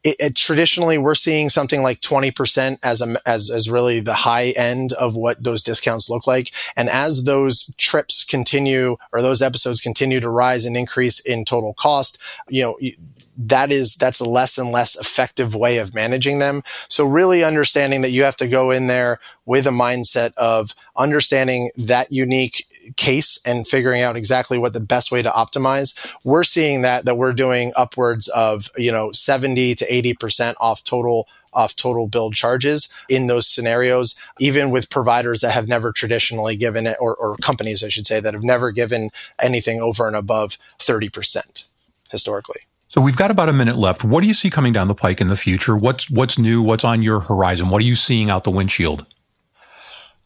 it, 0.04 0.16
it, 0.18 0.36
traditionally 0.36 0.98
we're 0.98 1.14
seeing 1.14 1.48
something 1.48 1.82
like 1.82 2.00
20% 2.00 2.78
as 2.82 3.00
a, 3.00 3.16
as 3.26 3.50
as 3.50 3.70
really 3.70 4.00
the 4.00 4.14
high 4.14 4.52
end 4.56 4.92
of 4.94 5.14
what 5.14 5.42
those 5.42 5.62
discounts 5.62 6.08
look 6.08 6.26
like. 6.26 6.52
And 6.76 6.88
as 6.88 7.24
those 7.24 7.74
trips 7.78 8.24
continue 8.24 8.96
or 9.12 9.22
those 9.22 9.42
episodes 9.42 9.80
continue 9.80 10.20
to 10.20 10.28
rise 10.28 10.64
and 10.64 10.76
increase 10.76 11.20
in 11.20 11.44
total 11.44 11.74
cost 11.74 12.18
you 12.48 12.62
know 12.62 12.76
that 13.38 13.70
is 13.70 13.94
that's 13.94 14.20
a 14.20 14.28
less 14.28 14.58
and 14.58 14.70
less 14.70 14.98
effective 14.98 15.54
way 15.54 15.78
of 15.78 15.94
managing 15.94 16.40
them. 16.40 16.62
So 16.88 17.06
really 17.06 17.44
understanding 17.44 18.02
that 18.02 18.10
you 18.10 18.24
have 18.24 18.36
to 18.38 18.48
go 18.48 18.72
in 18.72 18.88
there 18.88 19.20
with 19.46 19.66
a 19.66 19.70
mindset 19.70 20.32
of 20.36 20.74
understanding 20.96 21.70
that 21.76 22.10
unique 22.10 22.66
case 22.96 23.40
and 23.46 23.66
figuring 23.66 24.02
out 24.02 24.16
exactly 24.16 24.58
what 24.58 24.72
the 24.72 24.80
best 24.80 25.12
way 25.12 25.22
to 25.22 25.30
optimize. 25.30 26.14
We're 26.24 26.44
seeing 26.44 26.82
that 26.82 27.04
that 27.04 27.16
we're 27.16 27.32
doing 27.32 27.72
upwards 27.76 28.28
of, 28.28 28.70
you 28.76 28.90
know, 28.90 29.12
70 29.12 29.76
to 29.76 29.86
80% 29.86 30.54
off 30.60 30.82
total 30.82 31.28
off 31.52 31.74
total 31.74 32.08
billed 32.08 32.34
charges 32.34 32.92
in 33.08 33.26
those 33.26 33.46
scenarios, 33.52 34.20
even 34.38 34.70
with 34.70 34.90
providers 34.90 35.40
that 35.40 35.52
have 35.52 35.66
never 35.66 35.92
traditionally 35.92 36.56
given 36.56 36.86
it, 36.86 36.96
or, 37.00 37.16
or, 37.16 37.36
companies, 37.36 37.82
I 37.82 37.88
should 37.88 38.06
say, 38.06 38.20
that 38.20 38.34
have 38.34 38.42
never 38.42 38.70
given 38.70 39.08
anything 39.42 39.80
over 39.80 40.06
and 40.06 40.14
above 40.14 40.58
30% 40.78 41.64
historically. 42.10 42.60
So 42.88 43.02
we've 43.02 43.16
got 43.16 43.30
about 43.30 43.50
a 43.50 43.52
minute 43.52 43.76
left. 43.76 44.02
What 44.02 44.22
do 44.22 44.26
you 44.26 44.34
see 44.34 44.48
coming 44.48 44.72
down 44.72 44.88
the 44.88 44.94
pike 44.94 45.20
in 45.20 45.28
the 45.28 45.36
future? 45.36 45.76
What's 45.76 46.10
what's 46.10 46.38
new? 46.38 46.62
What's 46.62 46.84
on 46.84 47.02
your 47.02 47.20
horizon? 47.20 47.68
What 47.68 47.82
are 47.82 47.84
you 47.84 47.94
seeing 47.94 48.30
out 48.30 48.44
the 48.44 48.50
windshield? 48.50 49.04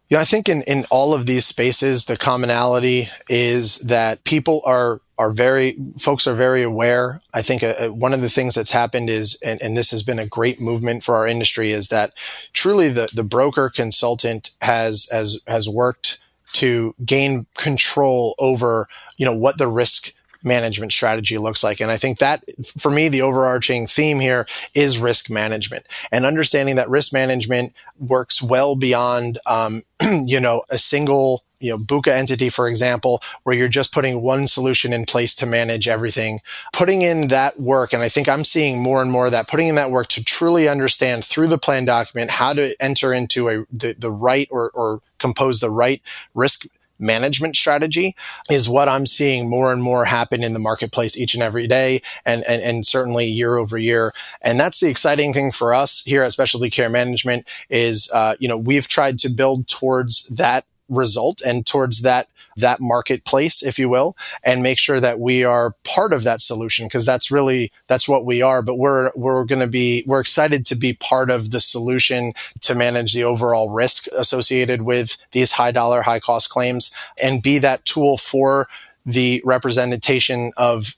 Yeah, 0.08 0.20
I 0.20 0.24
think 0.24 0.48
in, 0.48 0.62
in 0.66 0.84
all 0.90 1.14
of 1.14 1.26
these 1.26 1.46
spaces, 1.46 2.04
the 2.04 2.18
commonality 2.18 3.08
is 3.28 3.78
that 3.78 4.22
people 4.24 4.62
are 4.64 5.00
are 5.18 5.32
very 5.32 5.76
folks 5.98 6.26
are 6.26 6.34
very 6.34 6.62
aware. 6.62 7.20
I 7.34 7.42
think 7.42 7.64
uh, 7.64 7.74
uh, 7.80 7.88
one 7.88 8.12
of 8.12 8.20
the 8.20 8.28
things 8.28 8.54
that's 8.54 8.70
happened 8.70 9.10
is, 9.10 9.40
and, 9.44 9.60
and 9.60 9.76
this 9.76 9.90
has 9.90 10.02
been 10.02 10.18
a 10.18 10.26
great 10.26 10.60
movement 10.60 11.02
for 11.02 11.16
our 11.16 11.26
industry, 11.26 11.72
is 11.72 11.88
that 11.88 12.12
truly 12.52 12.90
the 12.90 13.10
the 13.12 13.24
broker 13.24 13.70
consultant 13.74 14.50
has 14.60 15.08
has 15.10 15.42
has 15.48 15.68
worked 15.68 16.20
to 16.52 16.94
gain 17.04 17.46
control 17.56 18.36
over 18.38 18.86
you 19.16 19.26
know 19.26 19.36
what 19.36 19.58
the 19.58 19.68
risk 19.68 20.12
management 20.44 20.92
strategy 20.92 21.38
looks 21.38 21.62
like. 21.62 21.80
And 21.80 21.90
I 21.90 21.96
think 21.96 22.18
that 22.18 22.42
for 22.78 22.90
me, 22.90 23.08
the 23.08 23.22
overarching 23.22 23.86
theme 23.86 24.20
here 24.20 24.46
is 24.74 24.98
risk 24.98 25.30
management 25.30 25.86
and 26.10 26.24
understanding 26.24 26.76
that 26.76 26.88
risk 26.88 27.12
management 27.12 27.74
works 27.98 28.42
well 28.42 28.76
beyond, 28.76 29.38
um, 29.46 29.82
you 30.24 30.40
know, 30.40 30.62
a 30.70 30.78
single 30.78 31.44
you 31.62 31.70
know, 31.70 31.78
Buka 31.78 32.08
entity, 32.08 32.48
for 32.48 32.68
example, 32.68 33.22
where 33.44 33.54
you're 33.54 33.68
just 33.68 33.94
putting 33.94 34.22
one 34.22 34.46
solution 34.46 34.92
in 34.92 35.06
place 35.06 35.34
to 35.36 35.46
manage 35.46 35.88
everything, 35.88 36.40
putting 36.72 37.02
in 37.02 37.28
that 37.28 37.58
work. 37.58 37.92
And 37.92 38.02
I 38.02 38.08
think 38.08 38.28
I'm 38.28 38.44
seeing 38.44 38.82
more 38.82 39.00
and 39.00 39.10
more 39.10 39.26
of 39.26 39.32
that, 39.32 39.48
putting 39.48 39.68
in 39.68 39.76
that 39.76 39.90
work 39.90 40.08
to 40.08 40.24
truly 40.24 40.68
understand 40.68 41.24
through 41.24 41.46
the 41.46 41.58
plan 41.58 41.84
document 41.84 42.30
how 42.30 42.52
to 42.52 42.74
enter 42.80 43.12
into 43.12 43.48
a, 43.48 43.64
the, 43.72 43.94
the 43.96 44.10
right 44.10 44.48
or, 44.50 44.70
or 44.70 45.00
compose 45.18 45.60
the 45.60 45.70
right 45.70 46.02
risk 46.34 46.66
management 47.02 47.56
strategy 47.56 48.16
is 48.48 48.68
what 48.68 48.88
I'm 48.88 49.06
seeing 49.06 49.50
more 49.50 49.72
and 49.72 49.82
more 49.82 50.04
happen 50.04 50.42
in 50.42 50.52
the 50.52 50.58
marketplace 50.58 51.18
each 51.18 51.34
and 51.34 51.42
every 51.42 51.66
day 51.66 52.00
and, 52.24 52.42
and, 52.48 52.62
and 52.62 52.86
certainly 52.86 53.26
year 53.26 53.56
over 53.56 53.76
year. 53.76 54.12
And 54.40 54.58
that's 54.58 54.80
the 54.80 54.88
exciting 54.88 55.32
thing 55.32 55.50
for 55.50 55.74
us 55.74 56.02
here 56.04 56.22
at 56.22 56.32
Specialty 56.32 56.70
Care 56.70 56.88
Management 56.88 57.46
is, 57.68 58.10
uh, 58.14 58.36
you 58.38 58.48
know, 58.48 58.56
we've 58.56 58.88
tried 58.88 59.18
to 59.20 59.28
build 59.28 59.68
towards 59.68 60.28
that 60.28 60.64
result 60.88 61.40
and 61.44 61.66
towards 61.66 62.02
that 62.02 62.28
that 62.56 62.78
marketplace, 62.80 63.62
if 63.62 63.78
you 63.78 63.88
will, 63.88 64.16
and 64.44 64.62
make 64.62 64.78
sure 64.78 65.00
that 65.00 65.20
we 65.20 65.44
are 65.44 65.74
part 65.84 66.12
of 66.12 66.24
that 66.24 66.40
solution 66.40 66.86
because 66.86 67.06
that's 67.06 67.30
really 67.30 67.72
that's 67.86 68.08
what 68.08 68.24
we 68.24 68.42
are. 68.42 68.62
But 68.62 68.78
we're 68.78 69.10
we're 69.16 69.44
going 69.44 69.60
to 69.60 69.66
be 69.66 70.04
we're 70.06 70.20
excited 70.20 70.66
to 70.66 70.74
be 70.74 70.94
part 70.94 71.30
of 71.30 71.50
the 71.50 71.60
solution 71.60 72.32
to 72.62 72.74
manage 72.74 73.12
the 73.12 73.24
overall 73.24 73.72
risk 73.72 74.06
associated 74.16 74.82
with 74.82 75.16
these 75.32 75.52
high 75.52 75.72
dollar, 75.72 76.02
high 76.02 76.20
cost 76.20 76.50
claims, 76.50 76.94
and 77.22 77.42
be 77.42 77.58
that 77.58 77.84
tool 77.84 78.16
for 78.18 78.68
the 79.04 79.42
representation 79.44 80.52
of 80.56 80.96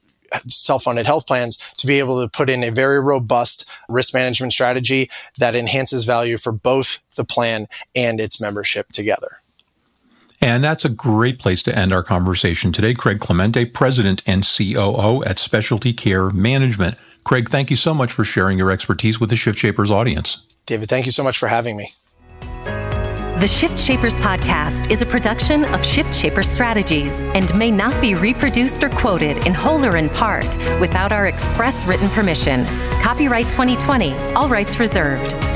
self-funded 0.49 1.07
health 1.07 1.27
plans 1.27 1.59
to 1.77 1.87
be 1.87 1.99
able 1.99 2.21
to 2.21 2.29
put 2.29 2.51
in 2.51 2.65
a 2.65 2.71
very 2.71 3.01
robust 3.01 3.65
risk 3.89 4.15
management 4.15 4.53
strategy 4.53 5.09
that 5.39 5.55
enhances 5.55 6.05
value 6.05 6.39
for 6.39 6.53
both 6.53 7.01
the 7.15 7.25
plan 7.25 7.67
and 7.95 8.21
its 8.21 8.41
membership 8.41 8.91
together. 8.93 9.41
And 10.45 10.63
that's 10.63 10.85
a 10.85 10.91
great 10.91 11.39
place 11.39 11.63
to 11.63 11.75
end 11.75 11.91
our 11.91 12.03
conversation 12.03 12.71
today. 12.71 12.93
Craig 12.93 13.19
Clemente, 13.19 13.65
President 13.65 14.23
and 14.27 14.47
COO 14.47 15.25
at 15.25 15.39
Specialty 15.39 15.95
Care 15.95 16.29
Management. 16.29 16.99
Craig, 17.25 17.49
thank 17.49 17.71
you 17.71 17.77
so 17.77 17.95
much 17.95 18.13
for 18.13 18.25
sharing 18.25 18.59
your 18.59 18.71
expertise 18.71 19.19
with 19.19 19.31
the 19.31 19.37
Shift 19.37 19.59
Shapers 19.59 19.91
audience. 19.91 20.45
David, 20.67 20.91
thank 20.91 21.07
you 21.07 21.13
so 21.13 21.25
much 21.25 21.39
for 21.39 21.49
having 21.49 21.79
me. 21.79 21.95
The 22.43 23.47
Shift 23.49 23.81
Shapers 23.81 24.17
podcast 24.17 24.91
is 24.91 25.01
a 25.01 25.07
production 25.07 25.65
of 25.65 25.83
Shift 25.83 26.15
Shaper 26.15 26.43
Strategies 26.43 27.19
and 27.19 27.57
may 27.59 27.71
not 27.71 27.99
be 28.03 28.15
reproduced 28.15 28.85
or 28.85 28.91
quoted 28.91 29.47
in 29.47 29.55
whole 29.55 29.83
or 29.83 29.97
in 29.97 30.11
part 30.11 30.59
without 30.79 31.11
our 31.11 31.27
express 31.27 31.87
written 31.87 32.11
permission. 32.11 32.67
Copyright 33.01 33.49
2020, 33.49 34.13
all 34.35 34.51
rights 34.51 34.79
reserved. 34.79 35.54